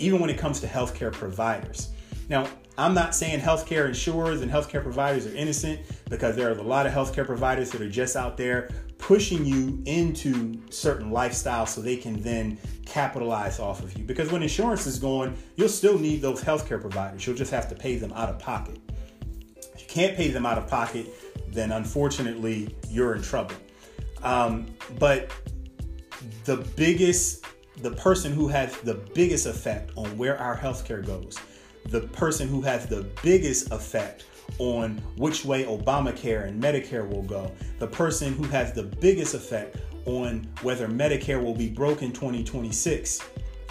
even 0.00 0.20
when 0.20 0.30
it 0.30 0.38
comes 0.38 0.58
to 0.60 0.66
healthcare 0.66 1.12
providers. 1.12 1.90
Now, 2.28 2.48
I'm 2.76 2.94
not 2.94 3.14
saying 3.14 3.38
healthcare 3.38 3.86
insurers 3.86 4.40
and 4.40 4.50
healthcare 4.50 4.82
providers 4.82 5.26
are 5.26 5.36
innocent 5.36 5.80
because 6.08 6.34
there 6.34 6.48
are 6.48 6.58
a 6.58 6.62
lot 6.62 6.86
of 6.86 6.92
healthcare 6.92 7.26
providers 7.26 7.70
that 7.70 7.80
are 7.80 7.88
just 7.88 8.16
out 8.16 8.36
there 8.36 8.70
pushing 9.02 9.44
you 9.44 9.82
into 9.86 10.56
certain 10.70 11.10
lifestyles 11.10 11.68
so 11.68 11.80
they 11.80 11.96
can 11.96 12.22
then 12.22 12.56
capitalize 12.86 13.58
off 13.58 13.82
of 13.82 13.98
you. 13.98 14.04
Because 14.04 14.30
when 14.30 14.44
insurance 14.44 14.86
is 14.86 15.00
going, 15.00 15.36
you'll 15.56 15.68
still 15.68 15.98
need 15.98 16.22
those 16.22 16.40
healthcare 16.40 16.80
providers. 16.80 17.26
You'll 17.26 17.34
just 17.34 17.50
have 17.50 17.68
to 17.70 17.74
pay 17.74 17.96
them 17.96 18.12
out 18.12 18.28
of 18.28 18.38
pocket. 18.38 18.78
If 19.74 19.80
you 19.80 19.88
can't 19.88 20.16
pay 20.16 20.28
them 20.28 20.46
out 20.46 20.56
of 20.56 20.68
pocket, 20.68 21.08
then 21.48 21.72
unfortunately 21.72 22.76
you're 22.88 23.16
in 23.16 23.22
trouble. 23.22 23.56
Um, 24.22 24.66
but 25.00 25.32
the 26.44 26.58
biggest, 26.76 27.44
the 27.78 27.90
person 27.90 28.32
who 28.32 28.46
has 28.46 28.76
the 28.82 28.94
biggest 29.14 29.46
effect 29.46 29.90
on 29.96 30.16
where 30.16 30.38
our 30.38 30.56
healthcare 30.56 31.04
goes, 31.04 31.36
the 31.86 32.02
person 32.02 32.46
who 32.46 32.60
has 32.60 32.86
the 32.86 33.02
biggest 33.20 33.72
effect 33.72 34.26
on 34.58 34.98
which 35.16 35.44
way 35.44 35.64
Obamacare 35.64 36.46
and 36.46 36.62
Medicare 36.62 37.08
will 37.08 37.22
go, 37.22 37.50
the 37.78 37.86
person 37.86 38.32
who 38.34 38.44
has 38.44 38.72
the 38.72 38.82
biggest 38.82 39.34
effect 39.34 39.76
on 40.06 40.48
whether 40.62 40.88
Medicare 40.88 41.42
will 41.42 41.54
be 41.54 41.68
broken 41.68 42.12
2026 42.12 43.20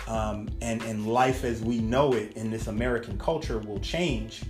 um, 0.08 0.50
and, 0.62 0.82
and 0.84 1.08
life 1.08 1.44
as 1.44 1.62
we 1.62 1.80
know 1.80 2.14
it 2.14 2.34
in 2.34 2.50
this 2.50 2.68
American 2.68 3.18
culture 3.18 3.60
will 3.60 3.80
change, 3.80 4.44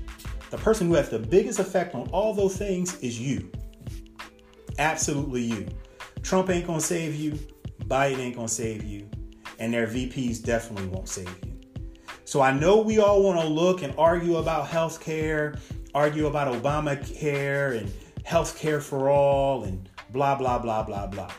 the 0.50 0.58
person 0.58 0.88
who 0.88 0.96
has 0.96 1.10
the 1.10 1.20
biggest 1.20 1.60
effect 1.60 1.96
on 1.96 2.10
all 2.10 2.34
those 2.34 2.58
things 2.58 3.00
is 3.00 3.20
you. 3.20 3.52
Absolutely 4.80 5.42
you. 5.42 5.68
Trump 6.24 6.50
ain't 6.50 6.68
gonna 6.68 6.82
save 6.82 7.16
you, 7.16 7.38
Biden 7.86 8.20
ain't 8.20 8.36
gonna 8.36 8.48
save 8.48 8.84
you, 8.84 9.10
and 9.60 9.74
their 9.74 9.88
VPs 9.88 10.44
definitely 10.44 10.88
won't 10.88 11.10
save 11.10 11.30
you. 11.46 11.60
So 12.26 12.42
I 12.42 12.52
know 12.52 12.82
we 12.82 13.00
all 13.00 13.24
wanna 13.24 13.46
look 13.46 13.82
and 13.82 13.94
argue 13.98 14.38
about 14.38 14.68
healthcare 14.68 15.60
argue 15.94 16.28
about 16.28 16.54
Obamacare 16.54 17.78
and 17.78 17.92
health 18.24 18.58
care 18.58 18.82
for 18.82 19.10
all 19.10 19.64
and 19.64 19.90
blah, 20.12 20.36
blah, 20.36 20.60
blah, 20.60 20.84
blah, 20.84 21.08
blah. 21.08 21.32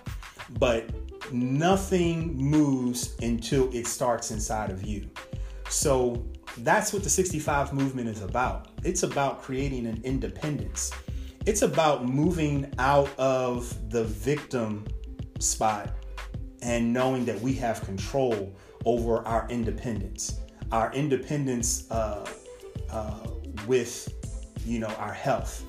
But 0.59 0.91
nothing 1.33 2.37
moves 2.37 3.17
until 3.23 3.73
it 3.75 3.87
starts 3.87 4.31
inside 4.31 4.71
of 4.71 4.85
you. 4.85 5.09
So 5.69 6.25
that's 6.59 6.93
what 6.93 7.03
the 7.03 7.11
65 7.11 7.73
movement 7.73 8.09
is 8.09 8.23
about. 8.23 8.69
It's 8.85 9.03
about 9.03 9.41
creating 9.41 9.87
an 9.87 10.01
independence. 10.05 10.93
It's 11.47 11.63
about 11.63 12.05
moving 12.05 12.73
out 12.79 13.09
of 13.19 13.91
the 13.91 14.05
victim 14.05 14.87
spot 15.39 15.91
and 16.61 16.93
knowing 16.93 17.25
that 17.25 17.41
we 17.41 17.55
have 17.55 17.83
control 17.83 18.55
over 18.85 19.27
our 19.27 19.49
independence. 19.49 20.41
Our 20.71 20.93
independence 20.93 21.91
uh, 21.91 22.29
uh, 22.91 23.27
with 23.67 24.22
you 24.65 24.79
know, 24.79 24.95
our 24.99 25.13
health, 25.13 25.65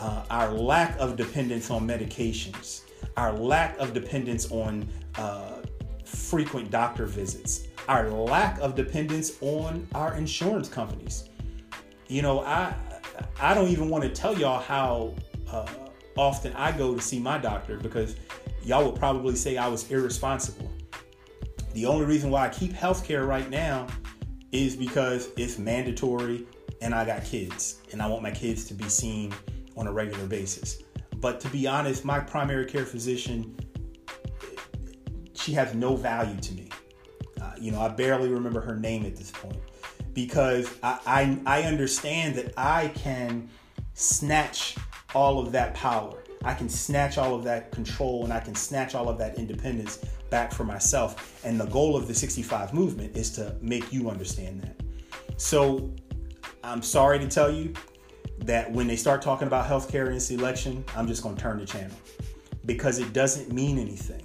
uh, 0.00 0.24
our 0.30 0.50
lack 0.52 0.98
of 0.98 1.16
dependence 1.16 1.70
on 1.70 1.86
medications, 1.86 2.82
our 3.16 3.32
lack 3.32 3.78
of 3.78 3.92
dependence 3.92 4.50
on 4.50 4.88
uh, 5.16 5.62
frequent 6.04 6.70
doctor 6.70 7.06
visits, 7.06 7.68
our 7.88 8.08
lack 8.10 8.58
of 8.60 8.74
dependence 8.74 9.38
on 9.40 9.86
our 9.94 10.14
insurance 10.14 10.68
companies. 10.68 11.28
You 12.08 12.22
know, 12.22 12.40
I 12.40 12.74
I 13.40 13.54
don't 13.54 13.68
even 13.68 13.88
want 13.88 14.04
to 14.04 14.10
tell 14.10 14.38
y'all 14.38 14.60
how 14.60 15.14
uh, 15.50 15.66
often 16.16 16.52
I 16.54 16.72
go 16.72 16.94
to 16.94 17.00
see 17.00 17.18
my 17.18 17.38
doctor 17.38 17.76
because 17.76 18.16
y'all 18.64 18.84
would 18.84 18.98
probably 18.98 19.36
say 19.36 19.56
I 19.56 19.68
was 19.68 19.90
irresponsible. 19.90 20.70
The 21.74 21.86
only 21.86 22.04
reason 22.04 22.30
why 22.30 22.46
I 22.46 22.48
keep 22.50 22.72
healthcare 22.72 23.26
right 23.26 23.48
now 23.48 23.86
is 24.52 24.76
because 24.76 25.30
it's 25.36 25.58
mandatory 25.58 26.46
and 26.82 26.94
I 26.94 27.04
got 27.04 27.24
kids, 27.24 27.80
and 27.92 28.02
I 28.02 28.06
want 28.08 28.22
my 28.22 28.32
kids 28.32 28.64
to 28.66 28.74
be 28.74 28.88
seen 28.88 29.32
on 29.76 29.86
a 29.86 29.92
regular 29.92 30.26
basis. 30.26 30.82
But 31.16 31.40
to 31.40 31.48
be 31.48 31.66
honest, 31.66 32.04
my 32.04 32.18
primary 32.18 32.66
care 32.66 32.84
physician, 32.84 33.56
she 35.34 35.52
has 35.52 35.74
no 35.74 35.94
value 35.94 36.38
to 36.40 36.54
me. 36.54 36.68
Uh, 37.40 37.52
you 37.58 37.70
know, 37.70 37.80
I 37.80 37.88
barely 37.88 38.28
remember 38.28 38.60
her 38.60 38.76
name 38.76 39.06
at 39.06 39.16
this 39.16 39.30
point 39.30 39.58
because 40.12 40.76
I, 40.82 40.98
I, 41.46 41.60
I 41.60 41.62
understand 41.62 42.34
that 42.34 42.52
I 42.56 42.88
can 42.88 43.48
snatch 43.94 44.76
all 45.14 45.38
of 45.38 45.52
that 45.52 45.74
power. 45.74 46.18
I 46.44 46.54
can 46.54 46.68
snatch 46.68 47.16
all 47.16 47.34
of 47.34 47.44
that 47.44 47.70
control 47.70 48.24
and 48.24 48.32
I 48.32 48.40
can 48.40 48.56
snatch 48.56 48.96
all 48.96 49.08
of 49.08 49.18
that 49.18 49.38
independence 49.38 49.98
back 50.30 50.52
for 50.52 50.64
myself. 50.64 51.40
And 51.44 51.60
the 51.60 51.66
goal 51.66 51.94
of 51.94 52.08
the 52.08 52.14
65 52.14 52.74
movement 52.74 53.16
is 53.16 53.30
to 53.32 53.54
make 53.60 53.92
you 53.92 54.10
understand 54.10 54.62
that. 54.62 54.76
So 55.36 55.92
I'm 56.64 56.82
sorry 56.82 57.18
to 57.18 57.26
tell 57.28 57.50
you 57.50 57.74
that 58.38 58.70
when 58.70 58.86
they 58.86 58.96
start 58.96 59.20
talking 59.20 59.48
about 59.48 59.68
healthcare 59.68 60.06
in 60.06 60.14
this 60.14 60.30
election, 60.30 60.84
I'm 60.96 61.06
just 61.08 61.22
going 61.22 61.34
to 61.34 61.42
turn 61.42 61.58
the 61.58 61.66
channel 61.66 61.96
because 62.66 62.98
it 63.00 63.12
doesn't 63.12 63.52
mean 63.52 63.78
anything. 63.78 64.24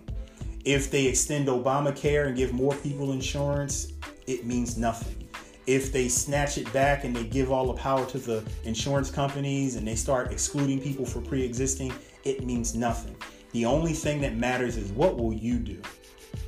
If 0.63 0.91
they 0.91 1.05
extend 1.05 1.47
Obamacare 1.47 2.27
and 2.27 2.35
give 2.35 2.53
more 2.53 2.75
people 2.75 3.11
insurance, 3.11 3.93
it 4.27 4.45
means 4.45 4.77
nothing. 4.77 5.27
If 5.65 5.91
they 5.91 6.07
snatch 6.09 6.57
it 6.57 6.71
back 6.71 7.03
and 7.05 7.15
they 7.15 7.23
give 7.23 7.51
all 7.51 7.67
the 7.67 7.73
power 7.73 8.05
to 8.07 8.19
the 8.19 8.43
insurance 8.63 9.09
companies 9.09 9.75
and 9.75 9.87
they 9.87 9.95
start 9.95 10.31
excluding 10.31 10.79
people 10.79 11.05
for 11.05 11.21
pre 11.21 11.43
existing, 11.43 11.91
it 12.23 12.45
means 12.45 12.75
nothing. 12.75 13.15
The 13.51 13.65
only 13.65 13.93
thing 13.93 14.21
that 14.21 14.35
matters 14.35 14.77
is 14.77 14.91
what 14.91 15.17
will 15.17 15.33
you 15.33 15.57
do? 15.57 15.81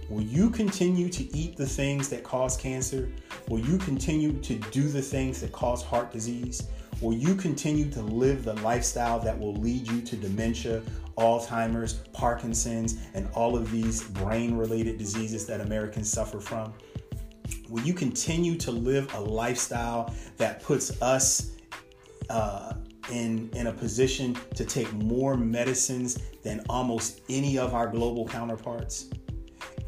Will 0.09 0.21
you 0.21 0.49
continue 0.49 1.09
to 1.09 1.35
eat 1.35 1.57
the 1.57 1.65
things 1.65 2.09
that 2.09 2.23
cause 2.23 2.57
cancer? 2.57 3.11
Will 3.47 3.59
you 3.59 3.77
continue 3.77 4.33
to 4.41 4.55
do 4.55 4.89
the 4.89 5.01
things 5.01 5.41
that 5.41 5.51
cause 5.51 5.83
heart 5.83 6.11
disease? 6.11 6.67
Will 7.01 7.13
you 7.13 7.35
continue 7.35 7.89
to 7.91 8.01
live 8.01 8.43
the 8.43 8.53
lifestyle 8.55 9.19
that 9.19 9.37
will 9.37 9.55
lead 9.55 9.87
you 9.87 10.01
to 10.01 10.15
dementia, 10.15 10.81
Alzheimer's, 11.17 11.93
Parkinson's, 12.13 12.97
and 13.13 13.29
all 13.33 13.55
of 13.55 13.71
these 13.71 14.03
brain 14.03 14.55
related 14.55 14.97
diseases 14.97 15.45
that 15.47 15.61
Americans 15.61 16.11
suffer 16.11 16.39
from? 16.39 16.73
Will 17.69 17.83
you 17.83 17.93
continue 17.93 18.55
to 18.57 18.71
live 18.71 19.13
a 19.13 19.19
lifestyle 19.19 20.13
that 20.37 20.61
puts 20.61 21.01
us 21.01 21.55
uh, 22.29 22.73
in, 23.11 23.49
in 23.53 23.67
a 23.67 23.71
position 23.71 24.37
to 24.55 24.65
take 24.65 24.91
more 24.93 25.37
medicines 25.37 26.19
than 26.43 26.63
almost 26.69 27.21
any 27.29 27.57
of 27.57 27.73
our 27.73 27.87
global 27.87 28.27
counterparts? 28.27 29.09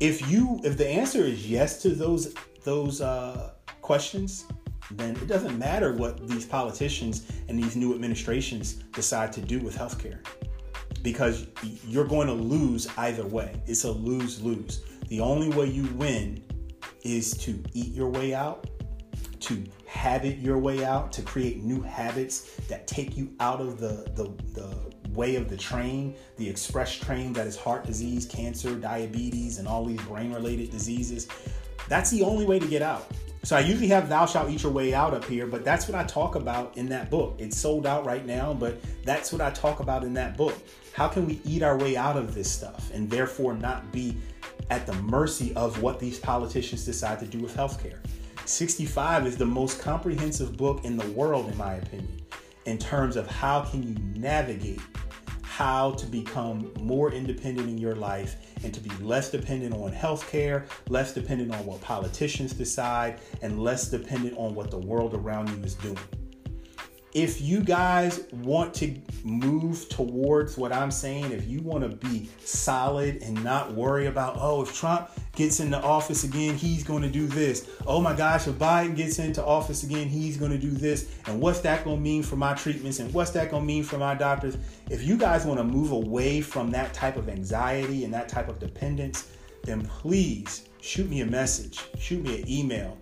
if 0.01 0.27
you 0.31 0.59
if 0.63 0.77
the 0.77 0.87
answer 0.87 1.23
is 1.23 1.47
yes 1.47 1.79
to 1.83 1.89
those 1.89 2.33
those 2.63 3.01
uh, 3.01 3.51
questions, 3.81 4.45
then 4.91 5.15
it 5.17 5.27
doesn't 5.27 5.57
matter 5.57 5.93
what 5.93 6.27
these 6.27 6.45
politicians 6.45 7.31
and 7.47 7.57
these 7.57 7.75
new 7.75 7.93
administrations 7.93 8.73
decide 8.93 9.31
to 9.33 9.41
do 9.41 9.59
with 9.59 9.77
healthcare 9.77 10.19
because 11.03 11.47
you're 11.87 12.07
going 12.07 12.27
to 12.27 12.33
lose 12.33 12.87
either 12.97 13.25
way. 13.25 13.61
It's 13.65 13.83
a 13.85 13.91
lose 13.91 14.41
lose. 14.41 14.83
The 15.07 15.19
only 15.19 15.49
way 15.49 15.65
you 15.65 15.85
win 15.95 16.43
is 17.03 17.31
to 17.39 17.61
eat 17.73 17.93
your 17.93 18.07
way 18.07 18.33
out, 18.33 18.69
to 19.41 19.63
habit 19.87 20.37
your 20.37 20.57
way 20.57 20.85
out, 20.85 21.11
to 21.13 21.21
create 21.21 21.63
new 21.63 21.81
habits 21.81 22.55
that 22.67 22.87
take 22.87 23.17
you 23.17 23.33
out 23.39 23.59
of 23.59 23.79
the, 23.79 24.09
the, 24.15 24.31
the 24.53 24.91
way 25.09 25.35
of 25.35 25.49
the 25.49 25.57
train, 25.57 26.15
the 26.37 26.47
express 26.47 26.95
train 26.95 27.33
that 27.33 27.47
is 27.47 27.57
heart 27.57 27.85
disease, 27.85 28.25
cancer, 28.25 28.75
diabetes, 28.75 29.57
and 29.57 29.67
all 29.67 29.83
these 29.83 30.01
brain 30.03 30.31
related 30.31 30.69
diseases. 30.69 31.27
That's 31.87 32.09
the 32.09 32.23
only 32.23 32.45
way 32.45 32.59
to 32.59 32.67
get 32.67 32.81
out. 32.81 33.07
So 33.43 33.55
I 33.55 33.61
usually 33.61 33.87
have 33.87 34.07
Thou 34.07 34.27
Shalt 34.27 34.51
Eat 34.51 34.61
Your 34.61 34.71
Way 34.71 34.93
Out 34.93 35.15
up 35.15 35.25
here, 35.25 35.47
but 35.47 35.65
that's 35.65 35.87
what 35.87 35.95
I 35.95 36.03
talk 36.03 36.35
about 36.35 36.77
in 36.77 36.87
that 36.89 37.09
book. 37.09 37.35
It's 37.39 37.57
sold 37.57 37.87
out 37.87 38.05
right 38.05 38.23
now, 38.23 38.53
but 38.53 38.79
that's 39.03 39.31
what 39.31 39.41
I 39.41 39.49
talk 39.49 39.79
about 39.79 40.03
in 40.03 40.13
that 40.13 40.37
book. 40.37 40.55
How 40.93 41.07
can 41.07 41.25
we 41.25 41.41
eat 41.43 41.63
our 41.63 41.75
way 41.77 41.97
out 41.97 42.17
of 42.17 42.35
this 42.35 42.51
stuff 42.51 42.91
and 42.93 43.09
therefore 43.09 43.55
not 43.55 43.91
be 43.91 44.15
at 44.69 44.85
the 44.85 44.93
mercy 44.93 45.55
of 45.55 45.81
what 45.81 45.99
these 45.99 46.19
politicians 46.19 46.85
decide 46.85 47.19
to 47.19 47.25
do 47.25 47.39
with 47.39 47.55
healthcare? 47.55 47.97
65 48.45 49.25
is 49.25 49.37
the 49.37 49.45
most 49.45 49.81
comprehensive 49.81 50.55
book 50.55 50.85
in 50.85 50.95
the 50.95 51.07
world, 51.11 51.49
in 51.49 51.57
my 51.57 51.75
opinion, 51.75 52.21
in 52.65 52.77
terms 52.77 53.15
of 53.15 53.25
how 53.25 53.61
can 53.61 53.81
you 53.81 53.95
navigate 54.19 54.81
how 55.61 55.91
to 55.91 56.07
become 56.07 56.71
more 56.79 57.11
independent 57.11 57.69
in 57.69 57.77
your 57.77 57.93
life 57.93 58.35
and 58.63 58.73
to 58.73 58.79
be 58.79 58.89
less 59.03 59.29
dependent 59.29 59.75
on 59.75 59.91
healthcare, 59.91 60.65
less 60.89 61.13
dependent 61.13 61.53
on 61.53 61.63
what 61.67 61.79
politicians 61.81 62.51
decide, 62.51 63.19
and 63.43 63.61
less 63.61 63.87
dependent 63.87 64.35
on 64.39 64.55
what 64.55 64.71
the 64.71 64.79
world 64.79 65.13
around 65.13 65.49
you 65.49 65.63
is 65.63 65.75
doing. 65.75 65.99
If 67.13 67.41
you 67.41 67.61
guys 67.61 68.25
want 68.31 68.73
to 68.75 68.95
move 69.23 69.89
towards 69.89 70.57
what 70.57 70.71
I'm 70.71 70.91
saying, 70.91 71.31
if 71.31 71.45
you 71.47 71.61
want 71.61 71.83
to 71.83 72.07
be 72.07 72.29
solid 72.45 73.21
and 73.21 73.43
not 73.43 73.73
worry 73.73 74.05
about, 74.05 74.37
oh, 74.39 74.61
if 74.61 74.73
Trump 74.73 75.09
gets 75.35 75.59
into 75.59 75.81
office 75.81 76.23
again, 76.23 76.55
he's 76.55 76.83
going 76.83 77.01
to 77.01 77.09
do 77.09 77.27
this. 77.27 77.69
Oh 77.85 77.99
my 77.99 78.15
gosh, 78.15 78.47
if 78.47 78.55
Biden 78.55 78.95
gets 78.95 79.19
into 79.19 79.43
office 79.43 79.83
again, 79.83 80.07
he's 80.07 80.37
going 80.37 80.51
to 80.51 80.57
do 80.57 80.71
this. 80.71 81.13
And 81.25 81.41
what's 81.41 81.59
that 81.61 81.83
going 81.83 81.97
to 81.97 82.01
mean 82.01 82.23
for 82.23 82.37
my 82.37 82.53
treatments? 82.53 82.99
And 82.99 83.13
what's 83.13 83.31
that 83.31 83.51
going 83.51 83.63
to 83.63 83.67
mean 83.67 83.83
for 83.83 83.97
my 83.97 84.15
doctors? 84.15 84.57
If 84.89 85.03
you 85.03 85.17
guys 85.17 85.45
want 85.45 85.59
to 85.59 85.65
move 85.65 85.91
away 85.91 86.39
from 86.39 86.71
that 86.71 86.93
type 86.93 87.17
of 87.17 87.27
anxiety 87.27 88.05
and 88.05 88.13
that 88.13 88.29
type 88.29 88.47
of 88.47 88.59
dependence, 88.59 89.31
then 89.63 89.81
please 89.85 90.69
shoot 90.81 91.09
me 91.09 91.21
a 91.21 91.25
message, 91.25 91.81
shoot 91.99 92.23
me 92.23 92.41
an 92.41 92.49
email 92.49 92.97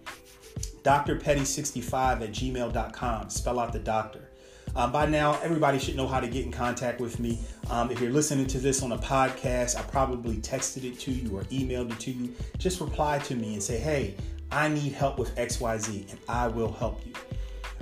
drpetty65 0.83 2.21
at 2.21 2.31
gmail.com. 2.31 3.29
Spell 3.29 3.59
out 3.59 3.73
the 3.73 3.79
doctor. 3.79 4.29
Um, 4.75 4.91
by 4.91 5.05
now, 5.07 5.39
everybody 5.41 5.79
should 5.79 5.95
know 5.95 6.07
how 6.07 6.19
to 6.19 6.27
get 6.27 6.45
in 6.45 6.51
contact 6.51 7.01
with 7.01 7.19
me. 7.19 7.39
Um, 7.69 7.89
if 7.91 7.99
you're 7.99 8.11
listening 8.11 8.45
to 8.47 8.59
this 8.59 8.83
on 8.83 8.91
a 8.91 8.97
podcast, 8.97 9.77
I 9.77 9.81
probably 9.83 10.37
texted 10.37 10.83
it 10.83 10.99
to 10.99 11.11
you 11.11 11.37
or 11.37 11.41
emailed 11.45 11.91
it 11.91 11.99
to 12.01 12.11
you. 12.11 12.33
Just 12.57 12.79
reply 12.79 13.19
to 13.19 13.35
me 13.35 13.53
and 13.53 13.63
say, 13.63 13.77
hey, 13.77 14.15
I 14.51 14.67
need 14.67 14.93
help 14.93 15.17
with 15.17 15.35
XYZ, 15.35 16.11
and 16.11 16.19
I 16.27 16.47
will 16.47 16.71
help 16.71 17.05
you. 17.05 17.13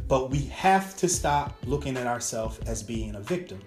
But 0.07 0.31
we 0.31 0.43
have 0.45 0.95
to 0.97 1.09
stop 1.09 1.57
looking 1.65 1.97
at 1.97 2.07
ourselves 2.07 2.59
as 2.67 2.83
being 2.83 3.15
a 3.15 3.21
victim. 3.21 3.59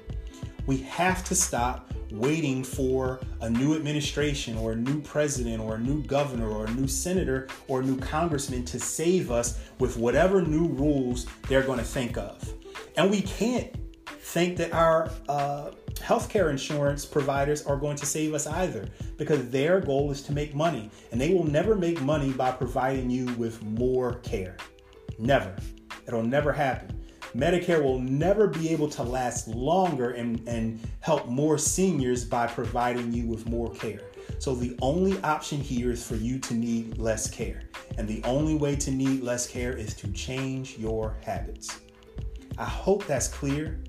We 0.67 0.79
have 0.79 1.25
to 1.25 1.35
stop 1.35 1.91
waiting 2.11 2.65
for 2.65 3.21
a 3.41 3.49
new 3.49 3.75
administration 3.75 4.57
or 4.59 4.73
a 4.73 4.77
new 4.77 5.01
president 5.01 5.61
or 5.61 5.77
a 5.77 5.79
new 5.79 6.03
governor 6.03 6.49
or 6.49 6.67
a 6.67 6.71
new 6.73 6.89
senator 6.89 7.49
or 7.69 7.81
a 7.81 7.85
new 7.85 7.99
congressman 7.99 8.65
to 8.67 8.81
save 8.81 9.31
us 9.31 9.59
with 9.79 9.97
whatever 9.97 10.43
new 10.43 10.67
rules 10.69 11.27
they're 11.49 11.63
going 11.63 11.79
to 11.79 11.85
think 11.85 12.17
of. 12.17 12.53
And 12.97 13.11
we 13.11 13.23
can't 13.23 13.75
think 14.07 14.57
that 14.59 14.73
our 14.73 15.11
uh, 15.29 15.71
healthcare 15.95 16.51
insurance 16.51 17.05
providers 17.05 17.65
are 17.67 17.77
going 17.77 17.97
to 17.97 18.07
save 18.07 18.35
us 18.35 18.47
either 18.47 18.89
because 19.17 19.49
their 19.51 19.81
goal 19.81 20.11
is 20.11 20.23
to 20.23 20.33
make 20.33 20.55
money 20.55 20.91
and 21.13 21.21
they 21.21 21.33
will 21.33 21.45
never 21.45 21.75
make 21.75 22.01
money 22.01 22.33
by 22.33 22.51
providing 22.51 23.11
you 23.11 23.27
with 23.35 23.63
more 23.63 24.15
care. 24.17 24.57
Never. 25.19 25.55
It'll 26.07 26.23
never 26.23 26.53
happen. 26.53 27.00
Medicare 27.35 27.83
will 27.83 28.01
never 28.01 28.49
be 28.49 28.71
able 28.71 28.89
to 28.91 29.03
last 29.03 29.47
longer 29.49 30.11
and, 30.11 30.47
and 30.49 30.81
help 31.01 31.29
more 31.29 31.59
seniors 31.59 32.25
by 32.25 32.47
providing 32.47 33.13
you 33.13 33.27
with 33.27 33.47
more 33.49 33.73
care. 33.73 34.01
So, 34.39 34.55
the 34.55 34.77
only 34.83 35.21
option 35.23 35.61
here 35.61 35.91
is 35.91 36.07
for 36.07 36.17
you 36.17 36.39
to 36.41 36.55
need 36.55 36.99
less 36.99 37.31
care. 37.31 37.63
And 37.99 38.09
the 38.09 38.23
only 38.25 38.57
way 38.57 38.77
to 38.77 38.91
need 38.91 39.23
less 39.23 39.47
care 39.47 39.77
is 39.77 39.95
to 39.95 40.11
change 40.13 40.79
your 40.79 41.17
habits. 41.25 41.81
I 42.59 42.65
hope 42.65 43.07
that's 43.07 43.29
clear. 43.29 43.81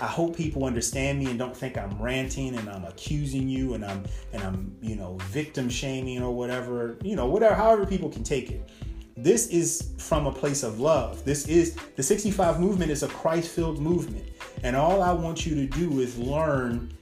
I 0.00 0.06
hope 0.06 0.36
people 0.36 0.64
understand 0.64 1.18
me 1.18 1.26
and 1.26 1.38
don't 1.38 1.56
think 1.56 1.78
I'm 1.78 2.00
ranting 2.00 2.56
and 2.56 2.68
I'm 2.68 2.84
accusing 2.84 3.48
you 3.48 3.74
and 3.74 3.84
I'm 3.84 4.04
and 4.32 4.42
I'm, 4.42 4.76
you 4.80 4.96
know, 4.96 5.16
victim 5.28 5.68
shaming 5.68 6.22
or 6.22 6.34
whatever, 6.34 6.96
you 7.04 7.14
know, 7.14 7.26
whatever 7.26 7.54
however 7.54 7.86
people 7.86 8.08
can 8.08 8.24
take 8.24 8.50
it 8.50 8.68
this 9.16 9.48
is 9.48 9.92
from 9.98 10.26
a 10.26 10.32
place 10.32 10.62
of 10.62 10.80
love. 10.80 11.24
This 11.24 11.46
is 11.46 11.76
the 11.96 12.02
65 12.02 12.60
movement 12.60 12.90
is 12.90 13.02
a 13.02 13.08
Christ 13.08 13.50
filled 13.50 13.78
movement. 13.78 14.26
And 14.62 14.74
all 14.76 15.02
I 15.02 15.12
want 15.12 15.44
you 15.44 15.54
to 15.54 15.66
do 15.66 16.00
is 16.00 16.18
learn 16.18 16.92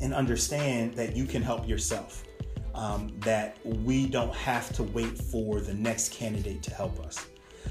and 0.00 0.14
understand 0.14 0.94
that 0.94 1.16
you 1.16 1.24
can 1.24 1.42
help 1.42 1.68
yourself. 1.68 2.24
Um, 2.74 3.12
that 3.20 3.56
we 3.64 4.06
don't 4.06 4.34
have 4.34 4.72
to 4.74 4.84
wait 4.84 5.18
for 5.18 5.60
the 5.60 5.74
next 5.74 6.12
candidate 6.12 6.62
to 6.62 6.74
help 6.74 7.00
us. 7.00 7.26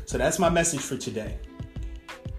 So 0.05 0.17
that's 0.17 0.37
my 0.37 0.49
message 0.49 0.81
for 0.81 0.97
today. 0.97 1.37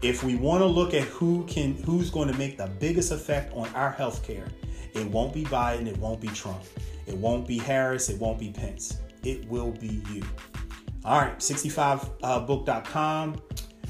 If 0.02 0.23
we 0.23 0.37
want 0.37 0.61
to 0.61 0.66
look 0.66 0.92
at 0.92 1.02
who 1.04 1.44
can 1.47 1.75
who's 1.82 2.11
going 2.11 2.28
to 2.28 2.37
make 2.38 2.58
the 2.58 2.66
biggest 2.78 3.11
effect 3.11 3.52
on 3.54 3.68
our 3.75 3.90
health 3.90 4.23
care, 4.23 4.49
it 4.94 5.06
won't 5.06 5.32
be 5.32 5.44
Biden, 5.44 5.87
it 5.87 5.97
won't 5.97 6.20
be 6.20 6.28
Trump, 6.28 6.62
it 7.06 7.16
won't 7.16 7.49
be 7.49 7.58
Harris, 7.58 8.11
it 8.11 8.20
won't 8.20 8.38
be 8.38 8.50
Pence. 8.50 8.99
It 9.25 9.49
will 9.49 9.73
be 9.73 10.00
you. 10.12 10.23
All 11.05 11.21
right, 11.21 11.38
65book.com 11.38 13.40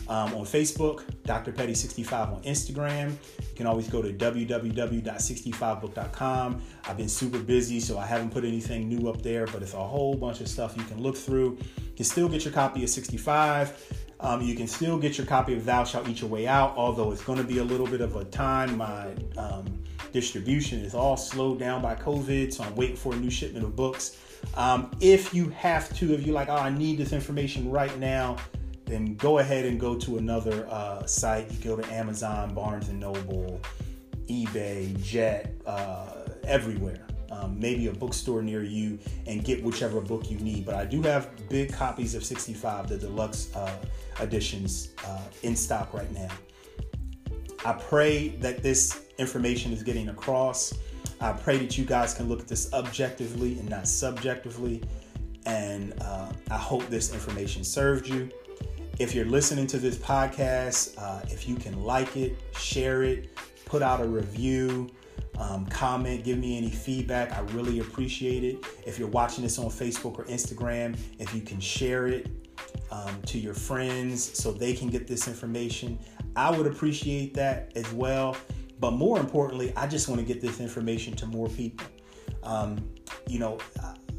um, 0.09 0.35
on 0.35 0.45
Facebook, 0.45 1.05
Dr. 1.25 1.53
Petty65 1.53 2.35
on 2.35 2.43
Instagram. 2.43 3.11
You 3.11 3.55
can 3.55 3.67
always 3.67 3.88
go 3.88 4.03
to 4.03 4.12
www.65book.com. 4.12 6.62
I've 6.85 6.97
been 6.97 7.09
super 7.09 7.38
busy, 7.38 7.79
so 7.81 7.99
I 7.99 8.07
haven't 8.07 8.31
put 8.31 8.44
anything 8.44 8.88
new 8.88 9.09
up 9.09 9.23
there, 9.23 9.47
but 9.47 9.62
it's 9.62 9.75
a 9.75 9.85
whole 9.85 10.14
bunch 10.14 10.40
of 10.40 10.47
stuff 10.49 10.77
you 10.77 10.85
can 10.85 11.03
look 11.03 11.16
through. 11.16 11.59
You 11.77 11.94
can 11.97 12.05
still 12.05 12.29
get 12.29 12.44
your 12.44 12.55
copy 12.55 12.85
of 12.85 12.90
65. 12.90 14.05
Um, 14.20 14.42
you 14.42 14.54
can 14.57 14.66
still 14.66 14.98
get 14.98 15.16
your 15.16 15.26
copy 15.26 15.54
of 15.54 15.64
Thou 15.64 15.85
Shalt 15.85 16.09
Eat 16.09 16.20
Your 16.20 16.31
Way 16.31 16.46
Out, 16.48 16.74
although 16.76 17.12
it's 17.12 17.22
going 17.22 17.38
to 17.38 17.44
be 17.44 17.59
a 17.59 17.64
little 17.64 17.87
bit 17.87 18.00
of 18.00 18.16
a 18.16 18.24
time. 18.24 18.76
My 18.76 19.11
um, 19.37 19.83
distribution 20.12 20.81
is 20.81 20.94
all 20.94 21.16
slowed 21.16 21.59
down 21.59 21.83
by 21.83 21.94
COVID, 21.94 22.52
so 22.52 22.64
I'm 22.64 22.74
waiting 22.74 22.96
for 22.96 23.12
a 23.12 23.16
new 23.16 23.31
shipment 23.31 23.64
of 23.64 23.76
books. 23.76 24.16
Um, 24.54 24.90
if 25.00 25.33
you 25.33 25.48
have 25.50 25.94
to, 25.98 26.14
if 26.14 26.26
you're 26.26 26.35
like, 26.35 26.48
oh, 26.48 26.57
I 26.57 26.70
need 26.70 26.98
this 26.98 27.12
information 27.12 27.70
right 27.70 27.96
now, 27.98 28.37
then 28.85 29.14
go 29.16 29.38
ahead 29.38 29.66
and 29.66 29.78
go 29.78 29.94
to 29.96 30.18
another 30.18 30.66
uh, 30.70 31.04
site. 31.07 31.50
You 31.52 31.59
go 31.62 31.76
to 31.76 31.92
Amazon, 31.92 32.54
Barnes 32.54 32.88
and 32.88 32.98
Noble, 32.98 33.61
eBay, 34.26 35.00
Jet, 35.02 35.54
uh, 35.66 36.24
everywhere. 36.44 37.07
Um, 37.48 37.58
maybe 37.58 37.87
a 37.87 37.92
bookstore 37.92 38.42
near 38.42 38.62
you 38.62 38.98
and 39.26 39.44
get 39.44 39.62
whichever 39.62 40.00
book 40.00 40.30
you 40.30 40.38
need. 40.38 40.64
But 40.64 40.74
I 40.74 40.84
do 40.84 41.02
have 41.02 41.30
big 41.48 41.72
copies 41.72 42.14
of 42.14 42.24
65, 42.24 42.88
the 42.88 42.98
deluxe 42.98 43.54
uh, 43.54 43.76
editions, 44.20 44.90
uh, 45.06 45.22
in 45.42 45.56
stock 45.56 45.94
right 45.94 46.11
now. 46.12 46.28
I 47.64 47.72
pray 47.72 48.28
that 48.40 48.62
this 48.62 49.02
information 49.18 49.72
is 49.72 49.82
getting 49.82 50.08
across. 50.08 50.74
I 51.20 51.32
pray 51.32 51.58
that 51.58 51.76
you 51.76 51.84
guys 51.84 52.14
can 52.14 52.28
look 52.28 52.40
at 52.40 52.48
this 52.48 52.72
objectively 52.72 53.58
and 53.58 53.68
not 53.68 53.88
subjectively. 53.88 54.82
And 55.46 55.94
uh, 56.00 56.30
I 56.50 56.56
hope 56.56 56.87
this 56.88 57.12
information 57.12 57.64
served 57.64 58.06
you. 58.06 58.30
If 58.98 59.14
you're 59.14 59.26
listening 59.26 59.66
to 59.68 59.78
this 59.78 59.96
podcast, 59.96 60.94
uh, 60.98 61.20
if 61.28 61.48
you 61.48 61.56
can 61.56 61.82
like 61.82 62.16
it, 62.16 62.37
share 62.56 63.02
it, 63.04 63.34
put 63.64 63.82
out 63.82 64.00
a 64.00 64.04
review, 64.04 64.90
um, 65.38 65.66
comment, 65.66 66.24
give 66.24 66.38
me 66.38 66.59
any 66.59 66.70
feedback. 66.70 67.33
I 67.33 67.40
really 67.53 67.81
appreciate 67.81 68.44
it. 68.44 68.64
If 68.87 68.98
you're 68.98 69.09
watching 69.09 69.44
this 69.44 69.59
on 69.59 69.66
Facebook 69.66 70.18
or 70.18 70.24
Instagram, 70.24 70.98
if 71.18 71.35
you 71.35 71.40
can 71.40 71.61
share 71.61 72.07
it 72.07 72.29
um, 72.90 73.22
to 73.27 73.38
your 73.38 73.55
friends 73.55 74.37
so 74.38 74.53
they 74.53 74.74
can 74.74 74.88
get 74.88 75.07
this 75.07 75.29
information, 75.29 75.98
I 76.37 76.51
would 76.51 76.66
appreciate 76.66 77.35
that 77.35 77.72
as 77.77 77.90
well. 77.92 78.37
But 78.81 78.92
more 78.92 79.18
importantly, 79.18 79.72
I 79.77 79.87
just 79.87 80.09
want 80.09 80.20
to 80.20 80.27
get 80.27 80.40
this 80.40 80.61
information 80.61 81.14
to 81.16 81.27
more 81.27 81.48
people. 81.48 81.87
Um, 82.42 82.90
you 83.27 83.38
know, 83.38 83.59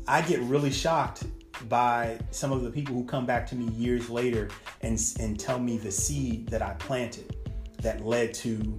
I 0.08 0.22
get 0.22 0.40
really 0.42 0.72
shocked 0.72 1.24
by 1.68 2.20
some 2.32 2.52
of 2.52 2.64
the 2.64 2.72
people 2.72 2.96
who 2.96 3.04
come 3.06 3.26
back 3.26 3.46
to 3.48 3.56
me 3.56 3.66
years 3.74 4.10
later 4.10 4.50
and, 4.82 5.00
and 5.20 5.40
tell 5.40 5.60
me 5.60 5.78
the 5.78 5.92
seed 5.92 6.48
that 6.50 6.62
I 6.62 6.74
planted 6.74 7.36
that 7.82 8.06
led 8.06 8.34
to, 8.36 8.78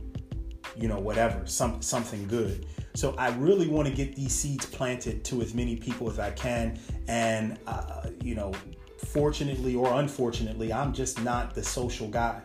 you 0.76 0.88
know, 0.88 0.98
whatever, 0.98 1.46
some, 1.46 1.82
something 1.82 2.26
good. 2.26 2.66
So 2.94 3.14
I 3.16 3.28
really 3.36 3.68
want 3.68 3.88
to 3.88 3.94
get 3.94 4.16
these 4.16 4.32
seeds 4.32 4.66
planted 4.66 5.24
to 5.24 5.42
as 5.42 5.54
many 5.54 5.76
people 5.76 6.10
as 6.10 6.18
I 6.18 6.30
can. 6.32 6.78
And, 7.08 7.58
uh, 7.66 8.08
you 8.22 8.34
know, 8.34 8.52
fortunately 8.98 9.74
or 9.74 9.92
unfortunately, 10.00 10.72
I'm 10.72 10.92
just 10.92 11.22
not 11.22 11.54
the 11.54 11.62
social 11.62 12.08
guy. 12.08 12.40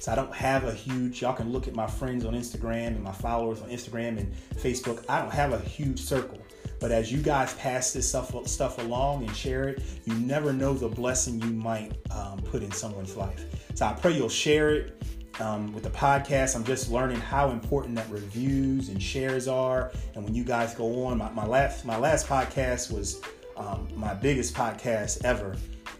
So 0.00 0.10
I 0.10 0.14
don't 0.14 0.34
have 0.34 0.64
a 0.64 0.72
huge, 0.72 1.20
y'all 1.20 1.34
can 1.34 1.52
look 1.52 1.68
at 1.68 1.74
my 1.74 1.86
friends 1.86 2.24
on 2.24 2.32
Instagram 2.32 2.88
and 2.88 3.02
my 3.02 3.12
followers 3.12 3.60
on 3.60 3.68
Instagram 3.68 4.18
and 4.18 4.34
Facebook. 4.56 5.04
I 5.10 5.20
don't 5.20 5.32
have 5.32 5.52
a 5.52 5.58
huge 5.60 6.00
circle. 6.00 6.38
But 6.80 6.90
as 6.90 7.12
you 7.12 7.20
guys 7.20 7.52
pass 7.54 7.92
this 7.92 8.08
stuff, 8.08 8.34
stuff 8.48 8.78
along 8.78 9.26
and 9.26 9.36
share 9.36 9.68
it, 9.68 9.82
you 10.06 10.14
never 10.14 10.54
know 10.54 10.72
the 10.72 10.88
blessing 10.88 11.38
you 11.42 11.50
might 11.50 11.92
um, 12.10 12.40
put 12.40 12.62
in 12.62 12.72
someone's 12.72 13.14
life. 13.14 13.44
So 13.74 13.84
I 13.84 13.92
pray 13.92 14.12
you'll 14.12 14.30
share 14.30 14.70
it. 14.70 15.02
Um, 15.40 15.72
with 15.72 15.84
the 15.84 15.90
podcast, 15.90 16.54
I'm 16.54 16.64
just 16.64 16.90
learning 16.90 17.18
how 17.18 17.50
important 17.50 17.94
that 17.94 18.10
reviews 18.10 18.90
and 18.90 19.02
shares 19.02 19.48
are. 19.48 19.90
And 20.14 20.22
when 20.22 20.34
you 20.34 20.44
guys 20.44 20.74
go 20.74 21.06
on, 21.06 21.16
my, 21.16 21.30
my 21.30 21.46
last 21.46 21.86
my 21.86 21.96
last 21.96 22.26
podcast 22.26 22.92
was 22.92 23.22
um, 23.56 23.88
my 23.96 24.12
biggest 24.12 24.54
podcast 24.54 25.24
ever, 25.24 25.56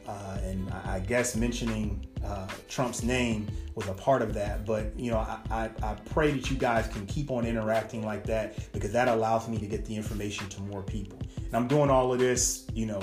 uh, 0.06 0.38
and 0.42 0.70
I, 0.84 1.00
guess 1.00 1.36
mentioning 1.36 2.06
uh, 2.24 2.48
Trump's 2.68 3.02
name 3.02 3.48
was 3.74 3.88
a 3.88 3.94
part 3.94 4.20
of 4.20 4.34
that. 4.34 4.66
But 4.66 4.94
you 4.98 5.10
know, 5.10 5.18
I, 5.18 5.38
I, 5.50 5.70
I, 5.82 5.94
pray 5.94 6.32
that 6.32 6.50
you 6.50 6.56
guys 6.56 6.88
can 6.88 7.06
keep 7.06 7.30
on 7.30 7.46
interacting 7.46 8.04
like 8.04 8.24
that 8.26 8.72
because 8.72 8.92
that 8.92 9.08
allows 9.08 9.48
me 9.48 9.56
to 9.58 9.66
get 9.66 9.86
the 9.86 9.96
information 9.96 10.48
to 10.50 10.60
more 10.62 10.82
people. 10.82 11.18
And 11.46 11.54
I'm 11.54 11.66
doing 11.66 11.88
all 11.88 12.12
of 12.12 12.18
this, 12.18 12.66
you 12.74 12.84
know, 12.86 13.00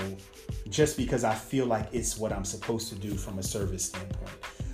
just 0.68 0.96
because 0.96 1.24
I 1.24 1.34
feel 1.34 1.66
like 1.66 1.88
it's 1.92 2.16
what 2.16 2.32
I'm 2.32 2.44
supposed 2.44 2.88
to 2.90 2.94
do 2.94 3.14
from 3.14 3.38
a 3.38 3.42
service 3.42 3.86
standpoint. 3.86 4.30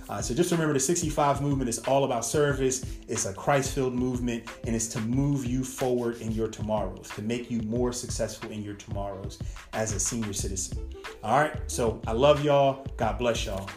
Uh, 0.09 0.21
so 0.21 0.33
just 0.33 0.51
remember 0.51 0.73
the 0.73 0.79
65 0.79 1.41
movement 1.41 1.69
is 1.69 1.79
all 1.79 2.03
about 2.03 2.25
service. 2.25 2.85
It's 3.07 3.25
a 3.25 3.33
Christ 3.33 3.73
filled 3.73 3.93
movement 3.93 4.49
and 4.65 4.75
it's 4.75 4.87
to 4.89 4.99
move 5.01 5.45
you 5.45 5.63
forward 5.63 6.21
in 6.21 6.31
your 6.31 6.47
tomorrows, 6.47 7.09
to 7.15 7.21
make 7.21 7.49
you 7.49 7.61
more 7.61 7.91
successful 7.91 8.51
in 8.51 8.63
your 8.63 8.75
tomorrows 8.75 9.39
as 9.73 9.93
a 9.93 9.99
senior 9.99 10.33
citizen. 10.33 10.89
All 11.23 11.39
right. 11.39 11.55
So 11.67 12.01
I 12.07 12.11
love 12.11 12.43
y'all. 12.43 12.85
God 12.97 13.17
bless 13.17 13.45
y'all. 13.45 13.69